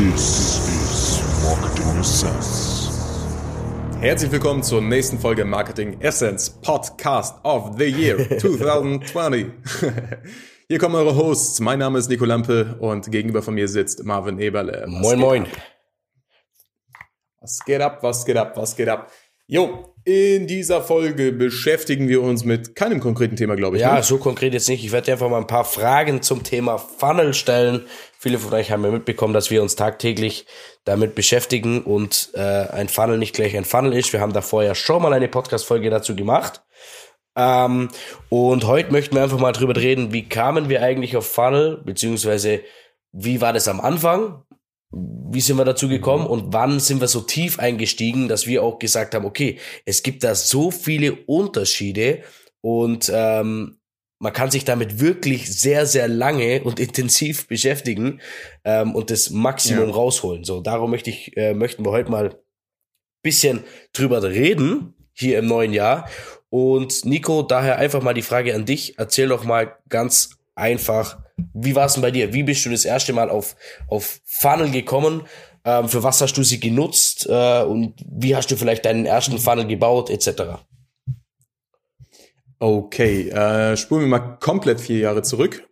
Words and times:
This 0.00 0.56
is 0.66 1.22
Marketing 1.44 2.00
Essence. 2.00 2.88
Herzlich 4.00 4.32
willkommen 4.32 4.62
zur 4.62 4.80
nächsten 4.80 5.18
Folge 5.18 5.44
Marketing 5.44 6.00
Essence 6.00 6.48
Podcast 6.48 7.34
of 7.44 7.76
the 7.76 7.84
Year 7.84 8.16
2020. 8.38 9.48
Hier 10.68 10.78
kommen 10.78 10.94
eure 10.94 11.14
Hosts. 11.14 11.60
Mein 11.60 11.80
Name 11.80 11.98
ist 11.98 12.08
Nico 12.08 12.24
Lampe 12.24 12.78
und 12.80 13.12
gegenüber 13.12 13.42
von 13.42 13.52
mir 13.52 13.68
sitzt 13.68 14.02
Marvin 14.02 14.38
Eberle. 14.38 14.86
Was 14.86 15.02
Moin, 15.02 15.18
moin. 15.18 15.42
Ab? 15.42 15.50
Was 17.42 17.58
geht 17.66 17.82
ab? 17.82 18.02
Was 18.02 18.24
geht 18.24 18.36
ab? 18.38 18.56
Was 18.56 18.76
geht 18.76 18.88
ab? 18.88 19.12
Jo, 19.52 19.96
in 20.04 20.46
dieser 20.46 20.80
Folge 20.80 21.32
beschäftigen 21.32 22.06
wir 22.06 22.22
uns 22.22 22.44
mit 22.44 22.76
keinem 22.76 23.00
konkreten 23.00 23.34
Thema, 23.34 23.56
glaube 23.56 23.76
ich. 23.76 23.82
Ja, 23.82 23.96
ne? 23.96 24.02
so 24.04 24.18
konkret 24.18 24.54
jetzt 24.54 24.68
nicht. 24.68 24.84
Ich 24.84 24.92
werde 24.92 25.06
dir 25.06 25.12
einfach 25.14 25.28
mal 25.28 25.38
ein 25.38 25.48
paar 25.48 25.64
Fragen 25.64 26.22
zum 26.22 26.44
Thema 26.44 26.78
Funnel 26.78 27.34
stellen. 27.34 27.84
Viele 28.16 28.38
von 28.38 28.54
euch 28.54 28.70
haben 28.70 28.84
ja 28.84 28.92
mitbekommen, 28.92 29.34
dass 29.34 29.50
wir 29.50 29.60
uns 29.60 29.74
tagtäglich 29.74 30.46
damit 30.84 31.16
beschäftigen 31.16 31.82
und 31.82 32.30
äh, 32.34 32.38
ein 32.38 32.88
Funnel 32.88 33.18
nicht 33.18 33.34
gleich 33.34 33.56
ein 33.56 33.64
Funnel 33.64 33.92
ist. 33.92 34.12
Wir 34.12 34.20
haben 34.20 34.32
davor 34.32 34.62
ja 34.62 34.76
schon 34.76 35.02
mal 35.02 35.12
eine 35.12 35.26
Podcast-Folge 35.26 35.90
dazu 35.90 36.14
gemacht. 36.14 36.62
Ähm, 37.34 37.88
und 38.28 38.64
heute 38.68 38.92
möchten 38.92 39.16
wir 39.16 39.24
einfach 39.24 39.40
mal 39.40 39.50
drüber 39.50 39.74
reden, 39.74 40.12
wie 40.12 40.28
kamen 40.28 40.68
wir 40.68 40.80
eigentlich 40.80 41.16
auf 41.16 41.26
Funnel, 41.26 41.82
beziehungsweise 41.84 42.60
wie 43.10 43.40
war 43.40 43.52
das 43.52 43.66
am 43.66 43.80
Anfang? 43.80 44.44
Wie 44.92 45.40
sind 45.40 45.56
wir 45.56 45.64
dazu 45.64 45.88
gekommen 45.88 46.26
und 46.26 46.52
wann 46.52 46.80
sind 46.80 47.00
wir 47.00 47.06
so 47.08 47.20
tief 47.20 47.58
eingestiegen, 47.58 48.26
dass 48.28 48.46
wir 48.46 48.62
auch 48.62 48.78
gesagt 48.78 49.14
haben, 49.14 49.24
okay, 49.24 49.58
es 49.84 50.02
gibt 50.02 50.24
da 50.24 50.34
so 50.34 50.70
viele 50.70 51.12
Unterschiede 51.26 52.22
und 52.60 53.10
ähm, 53.14 53.78
man 54.18 54.32
kann 54.32 54.50
sich 54.50 54.64
damit 54.64 55.00
wirklich 55.00 55.50
sehr, 55.52 55.86
sehr 55.86 56.08
lange 56.08 56.62
und 56.62 56.80
intensiv 56.86 57.46
beschäftigen 57.46 58.20
ähm, 58.64 58.94
und 58.94 59.10
das 59.10 59.30
Maximum 59.30 59.88
Ja. 59.88 59.94
rausholen. 59.94 60.44
So, 60.44 60.60
darum 60.60 60.90
möchte 60.90 61.10
ich, 61.10 61.36
äh, 61.36 61.54
möchten 61.54 61.84
wir 61.84 61.92
heute 61.92 62.10
mal 62.10 62.36
bisschen 63.22 63.64
drüber 63.92 64.22
reden 64.22 64.94
hier 65.12 65.38
im 65.38 65.46
neuen 65.46 65.72
Jahr. 65.72 66.08
Und 66.48 67.04
Nico, 67.04 67.42
daher 67.42 67.78
einfach 67.78 68.02
mal 68.02 68.14
die 68.14 68.22
Frage 68.22 68.54
an 68.54 68.64
dich. 68.64 68.98
Erzähl 68.98 69.28
doch 69.28 69.44
mal 69.44 69.76
ganz 69.88 70.39
einfach, 70.60 71.18
wie 71.54 71.74
war 71.74 71.86
es 71.86 71.94
denn 71.94 72.02
bei 72.02 72.10
dir? 72.10 72.32
Wie 72.32 72.42
bist 72.42 72.64
du 72.64 72.70
das 72.70 72.84
erste 72.84 73.12
Mal 73.12 73.30
auf, 73.30 73.56
auf 73.88 74.20
Funnel 74.24 74.70
gekommen? 74.70 75.22
Ähm, 75.64 75.88
für 75.88 76.02
was 76.02 76.20
hast 76.20 76.36
du 76.36 76.42
sie 76.42 76.60
genutzt? 76.60 77.26
Äh, 77.28 77.62
und 77.62 77.94
wie 78.06 78.36
hast 78.36 78.50
du 78.50 78.56
vielleicht 78.56 78.84
deinen 78.84 79.06
ersten 79.06 79.38
Funnel 79.38 79.66
gebaut, 79.66 80.10
etc.? 80.10 80.42
Okay, 82.58 83.30
äh, 83.30 83.76
spulen 83.76 84.02
wir 84.02 84.08
mal 84.08 84.36
komplett 84.38 84.80
vier 84.80 84.98
Jahre 84.98 85.22
zurück. 85.22 85.66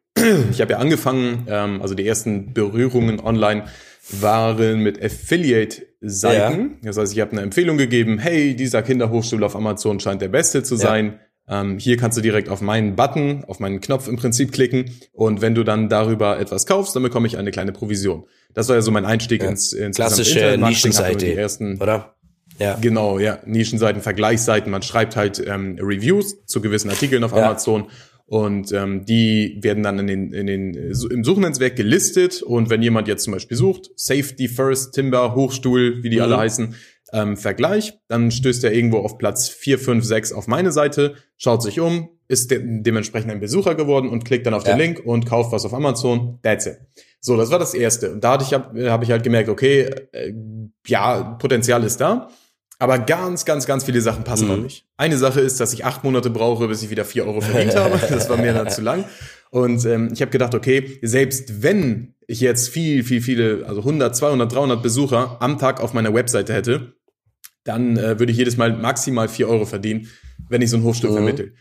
Ich 0.50 0.60
habe 0.60 0.72
ja 0.72 0.78
angefangen, 0.78 1.46
ähm, 1.48 1.80
also 1.80 1.94
die 1.94 2.06
ersten 2.06 2.52
Berührungen 2.52 3.20
online 3.20 3.66
waren 4.10 4.80
mit 4.80 5.02
Affiliate-Seiten. 5.02 6.78
Das 6.82 6.96
heißt, 6.96 7.12
ich 7.12 7.20
habe 7.20 7.32
eine 7.32 7.42
Empfehlung 7.42 7.76
gegeben, 7.76 8.18
hey, 8.18 8.56
dieser 8.56 8.82
Kinderhochschule 8.82 9.44
auf 9.44 9.54
Amazon 9.54 10.00
scheint 10.00 10.22
der 10.22 10.28
beste 10.28 10.62
zu 10.62 10.76
sein. 10.76 11.20
Ähm, 11.50 11.78
hier 11.78 11.96
kannst 11.96 12.18
du 12.18 12.22
direkt 12.22 12.48
auf 12.48 12.60
meinen 12.60 12.94
Button, 12.96 13.44
auf 13.46 13.58
meinen 13.60 13.80
Knopf 13.80 14.06
im 14.08 14.16
Prinzip 14.16 14.52
klicken 14.52 14.90
und 15.12 15.40
wenn 15.40 15.54
du 15.54 15.64
dann 15.64 15.88
darüber 15.88 16.38
etwas 16.38 16.66
kaufst, 16.66 16.94
dann 16.94 17.02
bekomme 17.02 17.26
ich 17.26 17.38
eine 17.38 17.50
kleine 17.50 17.72
Provision. 17.72 18.24
Das 18.54 18.68
war 18.68 18.76
ja 18.76 18.82
so 18.82 18.90
mein 18.90 19.04
Einstieg 19.06 19.42
Ja. 19.42 19.48
ins, 19.50 19.72
ins 19.72 19.96
Klassische 19.96 20.56
Nischenseite, 20.58 21.24
Die 21.26 21.32
ersten 21.34 21.80
oder? 21.80 22.14
Ja. 22.58 22.76
Genau, 22.80 23.18
ja. 23.18 23.38
Nischenseiten, 23.46 24.02
Vergleichsseiten. 24.02 24.70
Man 24.72 24.82
schreibt 24.82 25.14
halt 25.16 25.40
ähm, 25.46 25.78
Reviews 25.80 26.44
zu 26.44 26.60
gewissen 26.60 26.90
Artikeln 26.90 27.22
auf 27.24 27.32
Ja. 27.32 27.46
Amazon 27.46 27.86
und 28.26 28.72
ähm, 28.72 29.06
die 29.06 29.58
werden 29.62 29.82
dann 29.84 29.98
in 30.00 30.06
den, 30.06 30.32
in 30.32 30.46
den, 30.46 30.74
im 30.74 31.24
Suchnetzwerk 31.24 31.76
gelistet 31.76 32.42
und 32.42 32.68
wenn 32.68 32.82
jemand 32.82 33.08
jetzt 33.08 33.24
zum 33.24 33.32
Beispiel 33.32 33.56
sucht, 33.56 33.90
Safety 33.96 34.48
First, 34.48 34.92
Timber, 34.94 35.34
Hochstuhl, 35.34 36.02
wie 36.02 36.10
die 36.10 36.16
Mhm. 36.16 36.22
alle 36.24 36.36
heißen, 36.38 36.74
ähm, 37.12 37.36
Vergleich, 37.36 37.94
dann 38.08 38.30
stößt 38.30 38.64
er 38.64 38.72
irgendwo 38.72 38.98
auf 38.98 39.18
Platz 39.18 39.48
4, 39.48 39.78
5, 39.78 40.04
6 40.04 40.32
auf 40.32 40.46
meine 40.46 40.72
Seite, 40.72 41.14
schaut 41.36 41.62
sich 41.62 41.80
um, 41.80 42.10
ist 42.28 42.50
de 42.50 42.60
dementsprechend 42.82 43.30
ein 43.30 43.40
Besucher 43.40 43.74
geworden 43.74 44.08
und 44.10 44.24
klickt 44.24 44.46
dann 44.46 44.54
auf 44.54 44.64
den 44.64 44.72
Ja. 44.78 44.84
Link 44.84 45.00
und 45.04 45.24
kauft 45.26 45.50
was 45.52 45.64
auf 45.64 45.72
Amazon. 45.72 46.38
That's 46.42 46.66
it. 46.66 46.78
So, 47.20 47.36
das 47.36 47.50
war 47.50 47.58
das 47.58 47.74
Erste. 47.74 48.12
Und 48.12 48.22
da 48.22 48.32
hatte 48.32 48.44
ich, 48.44 48.52
hab, 48.54 48.76
hab 48.76 49.02
ich 49.02 49.10
halt 49.10 49.22
gemerkt, 49.22 49.48
okay, 49.48 49.90
äh, 50.12 50.32
ja, 50.86 51.36
Potenzial 51.40 51.82
ist 51.84 52.00
da. 52.00 52.28
Aber 52.80 52.98
ganz, 53.00 53.44
ganz, 53.44 53.66
ganz 53.66 53.82
viele 53.82 54.00
Sachen 54.00 54.22
passen 54.22 54.44
Mhm. 54.46 54.54
noch 54.54 54.62
nicht. 54.62 54.84
Eine 54.96 55.16
Sache 55.16 55.40
ist, 55.40 55.58
dass 55.58 55.72
ich 55.72 55.84
acht 55.84 56.04
Monate 56.04 56.30
brauche, 56.30 56.68
bis 56.68 56.82
ich 56.82 56.90
wieder 56.90 57.04
vier 57.04 57.26
Euro 57.26 57.40
verdient 57.40 57.74
habe. 57.74 57.98
Das 58.08 58.28
war 58.30 58.36
mir 58.36 58.52
dann 58.52 58.70
zu 58.70 58.82
lang. 58.82 59.04
Und 59.50 59.84
ähm, 59.86 60.10
ich 60.12 60.20
habe 60.20 60.30
gedacht, 60.30 60.54
okay, 60.54 60.98
selbst 61.02 61.62
wenn 61.62 62.14
ich 62.28 62.40
jetzt 62.40 62.68
viel, 62.68 63.02
viel, 63.02 63.20
viele, 63.22 63.64
also 63.66 63.80
100, 63.80 64.14
200, 64.14 64.52
300 64.54 64.82
Besucher 64.82 65.38
am 65.40 65.58
Tag 65.58 65.80
auf 65.80 65.92
meiner 65.94 66.12
Webseite 66.14 66.52
hätte, 66.54 66.92
dann 67.68 67.96
äh, 67.96 68.18
würde 68.18 68.32
ich 68.32 68.38
jedes 68.38 68.56
Mal 68.56 68.76
maximal 68.76 69.28
vier 69.28 69.48
Euro 69.48 69.64
verdienen, 69.66 70.08
wenn 70.48 70.62
ich 70.62 70.70
so 70.70 70.76
ein 70.76 70.82
Hochstück 70.82 71.10
Mhm. 71.10 71.14
vermittel. 71.14 71.54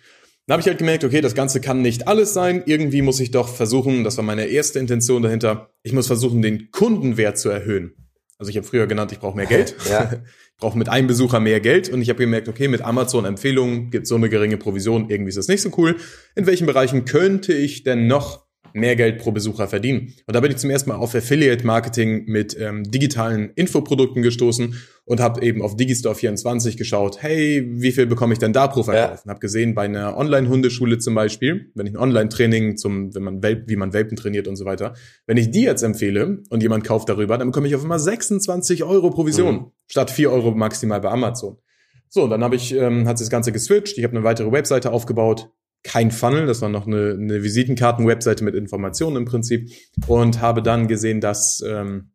Dann 0.45 0.53
habe 0.53 0.61
ich 0.61 0.67
halt 0.67 0.77
gemerkt, 0.77 1.03
okay, 1.03 1.19
das 1.19 1.35
Ganze 1.35 1.59
kann 1.59 1.81
nicht 1.81 2.07
alles 2.07 2.33
sein. 2.33 2.63
Irgendwie 2.65 3.01
muss 3.01 3.19
ich 3.19 3.31
doch 3.31 3.49
versuchen, 3.49 4.05
das 4.05 4.15
war 4.15 4.23
meine 4.23 4.45
erste 4.45 4.79
Intention 4.79 5.21
dahinter, 5.21 5.71
ich 5.83 5.91
muss 5.91 6.07
versuchen, 6.07 6.41
den 6.41 6.71
Kundenwert 6.71 7.37
zu 7.37 7.49
erhöhen. 7.49 7.91
Also 8.37 8.49
ich 8.51 8.55
habe 8.55 8.65
früher 8.65 8.87
genannt, 8.87 9.11
ich 9.11 9.19
brauche 9.19 9.35
mehr 9.35 9.45
Geld. 9.47 9.75
Ja. 9.89 10.11
Ich 10.57 10.61
brauche 10.61 10.77
mit 10.79 10.89
einem 10.89 11.05
Besucher 11.05 11.39
mehr 11.39 11.59
Geld 11.59 11.87
und 11.89 12.01
ich 12.01 12.09
habe 12.09 12.17
gemerkt, 12.17 12.47
okay, 12.49 12.67
mit 12.67 12.81
Amazon-Empfehlungen 12.81 13.91
gibt 13.91 14.07
so 14.07 14.15
eine 14.15 14.27
geringe 14.27 14.57
Provision, 14.57 15.07
irgendwie 15.07 15.29
ist 15.29 15.37
das 15.37 15.47
nicht 15.47 15.61
so 15.61 15.69
cool. 15.77 15.97
In 16.35 16.47
welchen 16.47 16.65
Bereichen 16.65 17.05
könnte 17.05 17.53
ich 17.53 17.83
denn 17.83 18.07
noch 18.07 18.46
mehr 18.79 18.95
Geld 18.95 19.19
pro 19.19 19.31
Besucher 19.31 19.67
verdienen? 19.67 20.13
Und 20.25 20.35
da 20.35 20.39
bin 20.39 20.51
ich 20.51 20.57
zum 20.57 20.69
ersten 20.69 20.89
Mal 20.89 20.95
auf 20.95 21.13
Affiliate-Marketing 21.13 22.25
mit 22.27 22.57
ähm, 22.59 22.83
digitalen 22.83 23.51
Infoprodukten 23.55 24.21
gestoßen 24.21 24.75
und 25.05 25.19
habe 25.19 25.41
eben 25.41 25.61
auf 25.61 25.75
Digistore24 25.75 26.77
geschaut, 26.77 27.21
hey, 27.21 27.65
wie 27.69 27.91
viel 27.91 28.05
bekomme 28.07 28.33
ich 28.33 28.39
denn 28.39 28.53
da 28.53 28.67
pro 28.67 28.83
Verkauf? 28.83 29.17
Ja. 29.17 29.21
Und 29.23 29.29
habe 29.29 29.39
gesehen, 29.39 29.75
bei 29.75 29.83
einer 29.83 30.17
Online-Hundeschule 30.17 30.97
zum 30.97 31.15
Beispiel, 31.15 31.71
wenn 31.75 31.87
ich 31.87 31.93
ein 31.93 31.97
Online-Training 31.97 32.77
zum, 32.77 33.13
wenn 33.15 33.23
man 33.23 33.43
Welp, 33.43 33.63
wie 33.67 33.75
man 33.75 33.93
Welpen 33.93 34.17
trainiert 34.17 34.47
und 34.47 34.55
so 34.55 34.65
weiter, 34.65 34.93
wenn 35.25 35.37
ich 35.37 35.51
die 35.51 35.63
jetzt 35.63 35.83
empfehle 35.83 36.43
und 36.49 36.61
jemand 36.63 36.83
kauft 36.83 37.09
darüber, 37.09 37.37
dann 37.37 37.47
bekomme 37.49 37.67
ich 37.67 37.75
auf 37.75 37.81
einmal 37.83 37.99
26 37.99 38.83
Euro 38.83 39.09
Provision 39.09 39.55
Mhm. 39.55 39.65
statt 39.87 40.11
4 40.11 40.31
Euro 40.31 40.51
maximal 40.51 40.99
bei 40.99 41.09
Amazon. 41.09 41.57
So, 42.09 42.23
und 42.23 42.29
dann 42.29 42.43
habe 42.43 42.55
ich, 42.55 42.73
ähm, 42.73 43.07
hat 43.07 43.17
sich 43.17 43.25
das 43.25 43.31
Ganze 43.31 43.51
geswitcht. 43.51 43.97
Ich 43.97 44.03
habe 44.03 44.15
eine 44.15 44.23
weitere 44.23 44.51
Webseite 44.51 44.91
aufgebaut. 44.91 45.49
Kein 45.87 46.11
Funnel, 46.11 46.45
das 46.47 46.61
war 46.61 46.67
noch 46.67 46.85
eine, 46.85 47.11
eine 47.13 47.43
Visitenkarten-Webseite 47.43 48.43
mit 48.43 48.55
Informationen 48.55 49.15
im 49.15 49.25
Prinzip. 49.25 49.71
Und 50.05 50.41
habe 50.41 50.61
dann 50.61 50.87
gesehen, 50.89 51.21
dass, 51.21 51.63
ähm, 51.65 52.11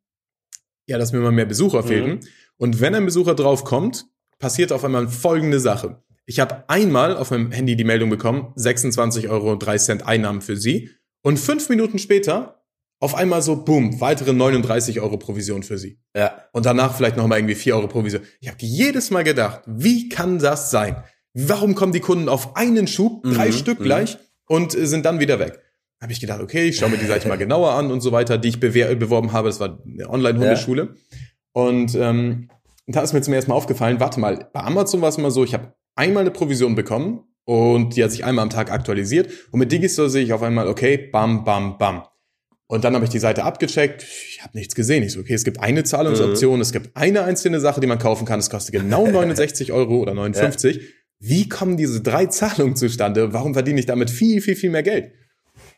ja, 0.86 0.98
dass 0.98 1.12
mir 1.12 1.20
immer 1.20 1.32
mehr 1.32 1.46
Besucher 1.46 1.82
Mhm. 1.82 1.86
fehlten. 1.88 2.20
Und 2.58 2.80
wenn 2.82 2.94
ein 2.94 3.06
Besucher 3.06 3.34
drauf 3.34 3.64
kommt, 3.64 4.04
passiert 4.38 4.72
auf 4.72 4.84
einmal 4.84 5.08
folgende 5.08 5.58
Sache. 5.58 6.02
Ich 6.26 6.38
habe 6.38 6.68
einmal 6.68 7.16
auf 7.16 7.30
meinem 7.30 7.50
Handy 7.50 7.74
die 7.74 7.84
Meldung 7.84 8.10
bekommen, 8.10 8.52
26,03 8.56 9.28
Euro 9.30 9.58
Einnahmen 10.04 10.42
für 10.42 10.56
Sie. 10.58 10.90
Und 11.22 11.38
fünf 11.38 11.68
Minuten 11.70 11.98
später 11.98 12.62
auf 13.00 13.14
einmal 13.16 13.42
so, 13.42 13.64
boom, 13.64 14.00
weitere 14.00 14.32
39 14.32 15.00
Euro 15.00 15.16
Provision 15.16 15.62
für 15.64 15.78
Sie 15.78 15.98
Ja. 16.14 16.44
und 16.52 16.66
danach 16.66 16.94
vielleicht 16.94 17.16
noch 17.16 17.26
mal 17.26 17.36
irgendwie 17.38 17.56
4 17.56 17.74
Euro 17.74 17.88
Provision. 17.88 18.22
Ich 18.40 18.48
habe 18.48 18.58
jedes 18.60 19.10
Mal 19.10 19.24
gedacht, 19.24 19.62
wie 19.66 20.08
kann 20.08 20.38
das 20.38 20.70
sein? 20.70 21.02
Warum 21.34 21.74
kommen 21.74 21.92
die 21.92 22.00
Kunden 22.00 22.28
auf 22.28 22.56
einen 22.56 22.86
Schub, 22.86 23.22
drei 23.24 23.48
Mhm, 23.48 23.52
Stück 23.52 23.80
mhm. 23.80 23.84
gleich 23.84 24.18
und 24.46 24.74
äh, 24.74 24.86
sind 24.86 25.06
dann 25.06 25.20
wieder 25.20 25.38
weg? 25.38 25.60
Habe 26.00 26.12
ich 26.12 26.20
gedacht, 26.20 26.40
okay, 26.40 26.64
ich 26.68 26.76
schaue 26.78 26.90
mir 26.90 26.98
die 26.98 27.06
Seite 27.06 27.28
mal 27.28 27.38
genauer 27.38 27.72
an 27.72 27.90
und 27.90 28.00
so 28.00 28.12
weiter, 28.12 28.38
die 28.38 28.48
ich 28.48 28.60
beworben 28.60 29.32
habe. 29.32 29.48
Das 29.48 29.60
war 29.60 29.78
eine 29.86 30.10
Online-Hundeschule. 30.10 30.94
Und 31.52 31.94
ähm, 31.94 32.48
da 32.86 33.02
ist 33.02 33.12
mir 33.12 33.22
zum 33.22 33.34
ersten 33.34 33.50
Mal 33.50 33.56
aufgefallen, 33.56 34.00
warte 34.00 34.18
mal, 34.20 34.48
bei 34.52 34.60
Amazon 34.60 35.00
war 35.00 35.08
es 35.08 35.16
immer 35.16 35.30
so, 35.30 35.44
ich 35.44 35.54
habe 35.54 35.74
einmal 35.94 36.22
eine 36.22 36.30
Provision 36.30 36.74
bekommen 36.74 37.20
und 37.44 37.96
die 37.96 38.02
hat 38.04 38.10
sich 38.10 38.24
einmal 38.24 38.42
am 38.42 38.50
Tag 38.50 38.70
aktualisiert. 38.72 39.30
Und 39.52 39.60
mit 39.60 39.70
Digistore 39.70 40.10
sehe 40.10 40.24
ich 40.24 40.32
auf 40.32 40.42
einmal, 40.42 40.66
okay, 40.68 40.96
bam, 40.96 41.44
bam, 41.44 41.78
bam. 41.78 42.04
Und 42.66 42.84
dann 42.84 42.94
habe 42.94 43.04
ich 43.04 43.10
die 43.10 43.18
Seite 43.18 43.44
abgecheckt. 43.44 44.02
Ich 44.02 44.40
habe 44.42 44.56
nichts 44.56 44.74
gesehen. 44.74 45.02
Ich 45.02 45.12
so, 45.12 45.20
okay, 45.20 45.34
es 45.34 45.44
gibt 45.44 45.60
eine 45.60 45.84
Zahlungsoption, 45.84 46.60
es 46.60 46.72
gibt 46.72 46.96
eine 46.96 47.22
einzelne 47.24 47.60
Sache, 47.60 47.80
die 47.80 47.86
man 47.86 47.98
kaufen 47.98 48.24
kann. 48.24 48.40
Es 48.40 48.48
kostet 48.48 48.74
genau 48.74 49.06
69 49.10 49.72
Euro 49.72 49.98
oder 49.98 50.14
59. 50.14 50.80
Wie 51.24 51.48
kommen 51.48 51.76
diese 51.76 52.00
drei 52.00 52.26
Zahlungen 52.26 52.74
zustande? 52.74 53.32
Warum 53.32 53.54
verdiene 53.54 53.78
ich 53.78 53.86
damit 53.86 54.10
viel, 54.10 54.40
viel, 54.40 54.56
viel 54.56 54.70
mehr 54.70 54.82
Geld? 54.82 55.12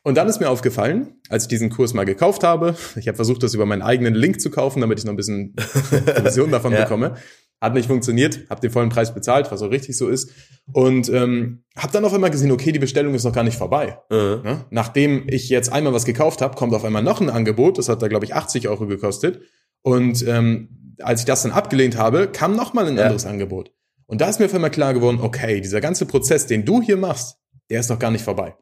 Und 0.03 0.17
dann 0.17 0.27
ist 0.27 0.41
mir 0.41 0.49
aufgefallen, 0.49 1.21
als 1.29 1.45
ich 1.45 1.49
diesen 1.49 1.69
Kurs 1.69 1.93
mal 1.93 2.05
gekauft 2.05 2.45
habe, 2.45 2.77
ich 2.97 3.09
habe 3.09 3.17
versucht, 3.17 3.43
das 3.43 3.53
über 3.53 3.67
meinen 3.67 3.83
eigenen 3.83 4.15
Link 4.15 4.41
zu 4.41 4.51
kaufen, 4.51 4.81
damit 4.81 4.99
ich 4.99 5.05
noch 5.05 5.13
ein 5.13 5.17
bisschen 5.17 5.55
Provision 6.15 6.51
davon 6.51 6.73
Ja. 6.73 6.85
bekomme. 6.85 7.17
Hat 7.61 7.75
nicht 7.75 7.87
funktioniert, 7.89 8.41
habe 8.49 8.61
den 8.63 8.71
vollen 8.71 8.89
Preis 8.89 9.15
bezahlt, 9.15 9.51
was 9.53 9.61
auch 9.61 9.71
richtig 9.71 9.97
so 9.99 10.09
ist. 10.09 10.31
Und 10.73 11.11
ähm, 11.11 11.65
habe 11.77 11.93
dann 11.93 12.05
auf 12.07 12.15
einmal 12.15 12.31
gesehen, 12.31 12.51
okay, 12.51 12.73
die 12.73 12.79
Bestellung 12.79 13.15
ist 13.15 13.25
noch 13.25 13.33
gar 13.33 13.45
nicht 13.45 13.57
vorbei. 13.59 13.99
Mhm. 14.11 14.17
Ne? 14.45 14.65
Nachdem 14.71 15.25
ich 15.29 15.51
jetzt 15.51 15.71
einmal 15.73 15.93
was 15.93 16.07
gekauft 16.07 16.41
habe, 16.41 16.57
kommt 16.57 16.73
auf 16.75 16.85
einmal 16.85 17.03
noch 17.03 17.21
ein 17.21 17.29
Angebot. 17.31 17.77
Das 17.79 17.89
hat 17.91 18.01
da, 18.03 18.09
glaube 18.09 18.25
ich, 18.25 18.35
80 18.35 18.69
Euro 18.69 18.87
gekostet. 18.87 19.41
Und 19.83 20.27
ähm, 20.27 20.95
als 21.03 21.21
ich 21.21 21.27
das 21.27 21.43
dann 21.43 21.53
abgelehnt 21.53 21.99
habe, 21.99 22.29
kam 22.29 22.57
noch 22.57 22.73
mal 22.73 22.87
ein 22.87 22.97
Ja. 22.97 23.05
anderes 23.05 23.27
Angebot. 23.27 23.73
Und 24.07 24.21
da 24.21 24.29
ist 24.29 24.39
mir 24.39 24.47
auf 24.47 24.55
einmal 24.55 24.71
klar 24.71 24.95
geworden, 24.95 25.19
okay, 25.21 25.61
dieser 25.61 25.81
ganze 25.81 26.07
Prozess, 26.07 26.47
den 26.47 26.65
du 26.65 26.83
hier 26.83 26.97
machst, 26.97 27.37
der 27.71 27.81
ist 27.81 27.89
noch 27.91 27.99
gar 27.99 28.11
nicht 28.11 28.25
vorbei. 28.25 28.55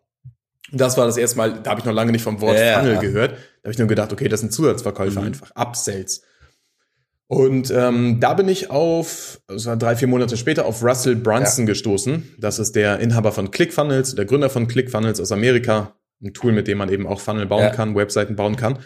Das 0.70 0.96
war 0.96 1.04
das 1.06 1.16
erste 1.16 1.36
Mal, 1.36 1.60
da 1.62 1.70
habe 1.70 1.80
ich 1.80 1.84
noch 1.84 1.92
lange 1.92 2.12
nicht 2.12 2.22
vom 2.22 2.40
Wort 2.40 2.58
Ja, 2.58 2.78
Funnel 2.78 2.94
ja. 2.94 3.00
gehört. 3.00 3.32
Da 3.32 3.36
habe 3.66 3.72
ich 3.72 3.78
nur 3.78 3.88
gedacht, 3.88 4.12
okay, 4.12 4.28
das 4.28 4.40
sind 4.40 4.52
Zusatzverkäufe 4.52 5.20
Mhm. 5.20 5.26
einfach, 5.26 5.50
Upsells. 5.54 6.22
Und 7.26 7.70
ähm, 7.70 8.20
da 8.20 8.34
bin 8.34 8.48
ich 8.48 8.70
auf, 8.70 9.40
das 9.48 9.64
war 9.66 9.76
drei, 9.76 9.96
vier 9.96 10.08
Monate 10.08 10.36
später, 10.36 10.66
auf 10.66 10.82
Russell 10.82 11.16
Brunson 11.16 11.64
gestoßen. 11.66 12.34
Das 12.38 12.58
ist 12.58 12.76
der 12.76 13.00
Inhaber 13.00 13.32
von 13.32 13.50
ClickFunnels, 13.50 14.14
der 14.14 14.26
Gründer 14.26 14.50
von 14.50 14.68
ClickFunnels 14.68 15.18
aus 15.20 15.32
Amerika. 15.32 15.94
Ein 16.22 16.34
Tool, 16.34 16.52
mit 16.52 16.68
dem 16.68 16.78
man 16.78 16.88
eben 16.90 17.06
auch 17.06 17.20
Funnel 17.20 17.46
bauen 17.46 17.62
Ja. 17.64 17.70
kann, 17.70 17.96
Webseiten 17.96 18.36
bauen 18.36 18.56
kann. 18.56 18.78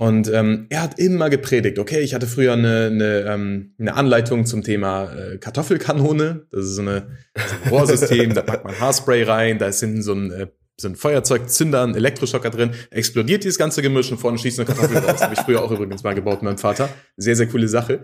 Und 0.00 0.32
ähm, 0.32 0.64
er 0.70 0.80
hat 0.80 0.98
immer 0.98 1.28
gepredigt, 1.28 1.78
okay, 1.78 2.00
ich 2.00 2.14
hatte 2.14 2.26
früher 2.26 2.54
eine, 2.54 2.86
eine, 2.86 3.18
ähm, 3.28 3.74
eine 3.78 3.94
Anleitung 3.96 4.46
zum 4.46 4.62
Thema 4.62 5.12
äh, 5.12 5.36
Kartoffelkanone. 5.36 6.46
Das 6.50 6.64
ist 6.64 6.76
so, 6.76 6.80
eine, 6.80 7.18
so 7.36 7.54
ein 7.62 7.70
Rohrsystem, 7.70 8.32
da 8.32 8.40
packt 8.40 8.64
man 8.64 8.80
Haarspray 8.80 9.24
rein, 9.24 9.58
da 9.58 9.66
ist 9.66 9.80
hinten 9.80 10.00
so 10.02 10.14
ein, 10.14 10.30
äh, 10.30 10.46
so 10.80 10.88
ein 10.88 10.96
Feuerzeugzünder, 10.96 11.82
ein 11.82 11.94
Elektroschocker 11.94 12.48
drin, 12.48 12.70
explodiert 12.90 13.44
dieses 13.44 13.58
ganze 13.58 13.82
Gemisch 13.82 14.10
und 14.10 14.16
vorne 14.16 14.38
schießt 14.38 14.60
eine 14.60 14.66
Kartoffel 14.66 14.96
raus. 14.96 15.20
Habe 15.20 15.34
ich 15.34 15.40
früher 15.40 15.62
auch 15.62 15.70
übrigens 15.70 16.02
mal 16.02 16.14
gebaut 16.14 16.36
mit 16.36 16.44
meinem 16.44 16.58
Vater. 16.58 16.88
Sehr, 17.18 17.36
sehr 17.36 17.48
coole 17.48 17.68
Sache. 17.68 18.02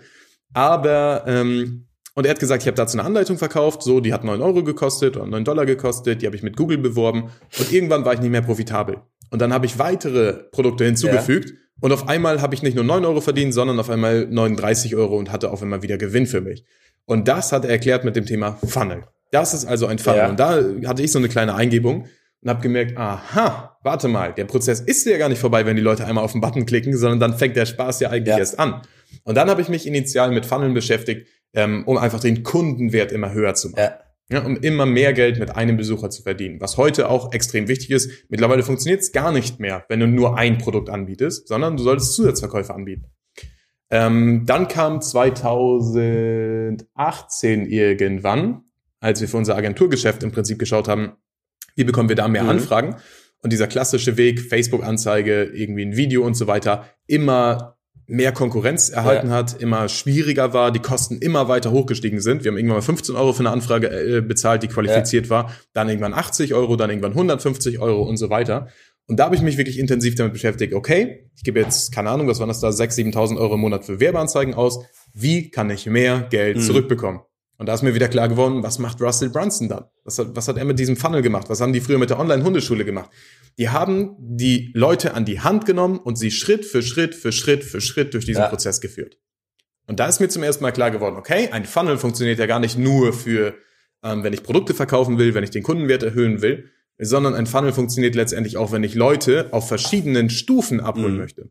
Aber, 0.52 1.24
ähm, 1.26 1.86
und 2.14 2.26
er 2.26 2.30
hat 2.32 2.40
gesagt, 2.40 2.62
ich 2.62 2.66
habe 2.66 2.76
dazu 2.76 2.98
eine 2.98 3.06
Anleitung 3.06 3.38
verkauft, 3.38 3.82
so, 3.82 4.00
die 4.00 4.12
hat 4.12 4.22
9 4.22 4.42
Euro 4.42 4.62
gekostet 4.64 5.16
oder 5.16 5.26
9 5.26 5.46
Dollar 5.46 5.64
gekostet, 5.64 6.20
die 6.20 6.26
habe 6.26 6.36
ich 6.36 6.42
mit 6.42 6.58
Google 6.58 6.76
beworben 6.76 7.30
und 7.58 7.72
irgendwann 7.72 8.04
war 8.04 8.12
ich 8.12 8.20
nicht 8.20 8.32
mehr 8.32 8.42
profitabel. 8.42 8.98
Und 9.30 9.40
dann 9.40 9.54
habe 9.54 9.64
ich 9.64 9.78
weitere 9.78 10.34
Produkte 10.34 10.84
hinzugefügt 10.84 11.54
und 11.80 11.92
auf 11.92 12.08
einmal 12.08 12.40
habe 12.42 12.54
ich 12.54 12.62
nicht 12.62 12.74
nur 12.74 12.84
9 12.84 13.04
Euro 13.04 13.20
verdient, 13.20 13.52
sondern 13.54 13.78
auf 13.78 13.90
einmal 13.90 14.26
39 14.26 14.96
Euro 14.96 15.16
und 15.16 15.30
hatte 15.30 15.50
auf 15.50 15.62
einmal 15.62 15.82
wieder 15.82 15.98
Gewinn 15.98 16.26
für 16.26 16.40
mich. 16.40 16.64
Und 17.04 17.28
das 17.28 17.52
hat 17.52 17.64
er 17.64 17.70
erklärt 17.70 18.04
mit 18.04 18.16
dem 18.16 18.26
Thema 18.26 18.58
Funnel. 18.66 19.04
Das 19.30 19.54
ist 19.54 19.66
also 19.66 19.86
ein 19.86 19.98
Funnel. 19.98 20.18
Ja. 20.18 20.28
Und 20.30 20.40
da 20.40 20.62
hatte 20.86 21.02
ich 21.02 21.12
so 21.12 21.18
eine 21.18 21.28
kleine 21.28 21.54
Eingebung 21.54 22.06
und 22.42 22.48
habe 22.50 22.60
gemerkt, 22.62 22.96
aha, 22.96 23.76
warte 23.82 24.08
mal, 24.08 24.32
der 24.32 24.44
Prozess 24.44 24.80
ist 24.80 25.06
ja 25.06 25.18
gar 25.18 25.28
nicht 25.28 25.38
vorbei, 25.40 25.66
wenn 25.66 25.76
die 25.76 25.82
Leute 25.82 26.06
einmal 26.06 26.24
auf 26.24 26.32
den 26.32 26.40
Button 26.40 26.64
klicken, 26.66 26.96
sondern 26.96 27.20
dann 27.20 27.38
fängt 27.38 27.56
der 27.56 27.66
Spaß 27.66 28.00
ja 28.00 28.10
eigentlich 28.10 28.32
Ja. 28.34 28.38
erst 28.38 28.58
an. 28.58 28.82
Und 29.24 29.34
dann 29.36 29.48
habe 29.50 29.60
ich 29.60 29.68
mich 29.68 29.86
initial 29.86 30.30
mit 30.32 30.46
Funneln 30.46 30.74
beschäftigt, 30.74 31.26
ähm, 31.54 31.84
um 31.86 31.96
einfach 31.98 32.20
den 32.20 32.42
Kundenwert 32.42 33.12
immer 33.12 33.32
höher 33.32 33.54
zu 33.54 33.70
machen. 33.70 33.80
Ja. 33.82 33.98
Ja, 34.28 34.44
um 34.44 34.56
immer 34.56 34.86
mehr 34.86 35.12
Geld 35.12 35.38
mit 35.38 35.54
einem 35.54 35.76
Besucher 35.76 36.10
zu 36.10 36.22
verdienen, 36.22 36.60
was 36.60 36.76
heute 36.76 37.08
auch 37.08 37.32
extrem 37.32 37.68
wichtig 37.68 37.92
ist. 37.92 38.10
Mittlerweile 38.28 38.64
funktioniert 38.64 39.00
es 39.00 39.12
gar 39.12 39.30
nicht 39.30 39.60
mehr, 39.60 39.84
wenn 39.88 40.00
du 40.00 40.08
nur 40.08 40.36
ein 40.36 40.58
Produkt 40.58 40.90
anbietest, 40.90 41.46
sondern 41.46 41.76
du 41.76 41.84
solltest 41.84 42.14
Zusatzverkäufe 42.14 42.74
anbieten. 42.74 43.04
Ähm, 43.88 44.42
dann 44.46 44.66
kam 44.66 45.00
2018 45.00 47.66
irgendwann, 47.66 48.62
als 48.98 49.20
wir 49.20 49.28
für 49.28 49.36
unser 49.36 49.56
Agenturgeschäft 49.56 50.24
im 50.24 50.32
Prinzip 50.32 50.58
geschaut 50.58 50.88
haben, 50.88 51.12
wie 51.76 51.84
bekommen 51.84 52.08
wir 52.08 52.16
da 52.16 52.26
mehr 52.26 52.42
Mhm. 52.42 52.48
Anfragen? 52.48 52.96
Und 53.42 53.52
dieser 53.52 53.68
klassische 53.68 54.16
Weg, 54.16 54.40
Facebook-Anzeige, 54.40 55.44
irgendwie 55.44 55.84
ein 55.84 55.96
Video 55.96 56.24
und 56.24 56.34
so 56.34 56.48
weiter, 56.48 56.88
immer 57.06 57.75
mehr 58.06 58.32
Konkurrenz 58.32 58.88
erhalten 58.88 59.30
hat, 59.30 59.60
immer 59.60 59.88
schwieriger 59.88 60.52
war, 60.52 60.70
die 60.70 60.78
Kosten 60.78 61.18
immer 61.18 61.48
weiter 61.48 61.70
hochgestiegen 61.72 62.20
sind. 62.20 62.44
Wir 62.44 62.50
haben 62.52 62.56
irgendwann 62.58 62.78
mal 62.78 62.82
15 62.82 63.16
Euro 63.16 63.32
für 63.32 63.40
eine 63.40 63.50
Anfrage 63.50 63.88
äh, 63.88 64.20
bezahlt, 64.20 64.62
die 64.62 64.68
qualifiziert 64.68 65.28
war, 65.30 65.52
dann 65.72 65.88
irgendwann 65.88 66.14
80 66.14 66.54
Euro, 66.54 66.76
dann 66.76 66.90
irgendwann 66.90 67.12
150 67.12 67.78
Euro 67.80 68.02
und 68.02 68.16
so 68.16 68.30
weiter. 68.30 68.68
Und 69.08 69.18
da 69.18 69.24
habe 69.26 69.36
ich 69.36 69.42
mich 69.42 69.56
wirklich 69.56 69.78
intensiv 69.78 70.14
damit 70.16 70.32
beschäftigt, 70.32 70.74
okay, 70.74 71.30
ich 71.36 71.44
gebe 71.44 71.60
jetzt, 71.60 71.92
keine 71.92 72.10
Ahnung, 72.10 72.26
was 72.28 72.40
waren 72.40 72.48
das 72.48 72.60
da, 72.60 72.68
6.000, 72.68 73.14
7.000 73.14 73.38
Euro 73.38 73.54
im 73.54 73.60
Monat 73.60 73.84
für 73.84 74.00
Werbeanzeigen 74.00 74.54
aus. 74.54 74.84
Wie 75.14 75.50
kann 75.50 75.70
ich 75.70 75.86
mehr 75.86 76.26
Geld 76.30 76.56
Mhm. 76.56 76.62
zurückbekommen? 76.62 77.20
Und 77.58 77.66
da 77.66 77.74
ist 77.74 77.82
mir 77.82 77.94
wieder 77.94 78.08
klar 78.08 78.28
geworden, 78.28 78.62
was 78.62 78.78
macht 78.78 79.00
Russell 79.00 79.30
Brunson 79.30 79.68
dann? 79.68 79.84
Was 80.04 80.18
hat, 80.18 80.28
was 80.34 80.46
hat 80.46 80.58
er 80.58 80.64
mit 80.64 80.78
diesem 80.78 80.96
Funnel 80.96 81.22
gemacht? 81.22 81.48
Was 81.48 81.60
haben 81.60 81.72
die 81.72 81.80
früher 81.80 81.98
mit 81.98 82.10
der 82.10 82.18
Online-Hundeschule 82.18 82.84
gemacht? 82.84 83.08
Die 83.58 83.70
haben 83.70 84.16
die 84.18 84.70
Leute 84.74 85.14
an 85.14 85.24
die 85.24 85.40
Hand 85.40 85.64
genommen 85.66 85.98
und 85.98 86.16
sie 86.16 86.30
Schritt 86.30 86.64
für 86.66 86.82
Schritt 86.82 87.14
für 87.14 87.32
Schritt 87.32 87.64
für 87.64 87.80
Schritt 87.80 88.12
durch 88.14 88.26
diesen 88.26 88.42
Ja. 88.42 88.48
Prozess 88.48 88.80
geführt. 88.80 89.18
Und 89.86 90.00
da 90.00 90.06
ist 90.08 90.20
mir 90.20 90.28
zum 90.28 90.42
ersten 90.42 90.62
Mal 90.62 90.72
klar 90.72 90.90
geworden, 90.90 91.16
okay, 91.16 91.48
ein 91.52 91.64
Funnel 91.64 91.96
funktioniert 91.96 92.38
ja 92.38 92.46
gar 92.46 92.58
nicht 92.60 92.76
nur 92.76 93.12
für, 93.12 93.54
ähm, 94.02 94.22
wenn 94.24 94.32
ich 94.32 94.42
Produkte 94.42 94.74
verkaufen 94.74 95.16
will, 95.18 95.32
wenn 95.34 95.44
ich 95.44 95.50
den 95.50 95.62
Kundenwert 95.62 96.02
erhöhen 96.02 96.42
will, 96.42 96.70
sondern 96.98 97.34
ein 97.34 97.46
Funnel 97.46 97.72
funktioniert 97.72 98.14
letztendlich 98.14 98.56
auch, 98.56 98.72
wenn 98.72 98.82
ich 98.82 98.94
Leute 98.94 99.48
auf 99.52 99.68
verschiedenen 99.68 100.28
Stufen 100.28 100.80
abholen 100.80 101.12
Mhm. 101.12 101.18
möchte. 101.18 101.50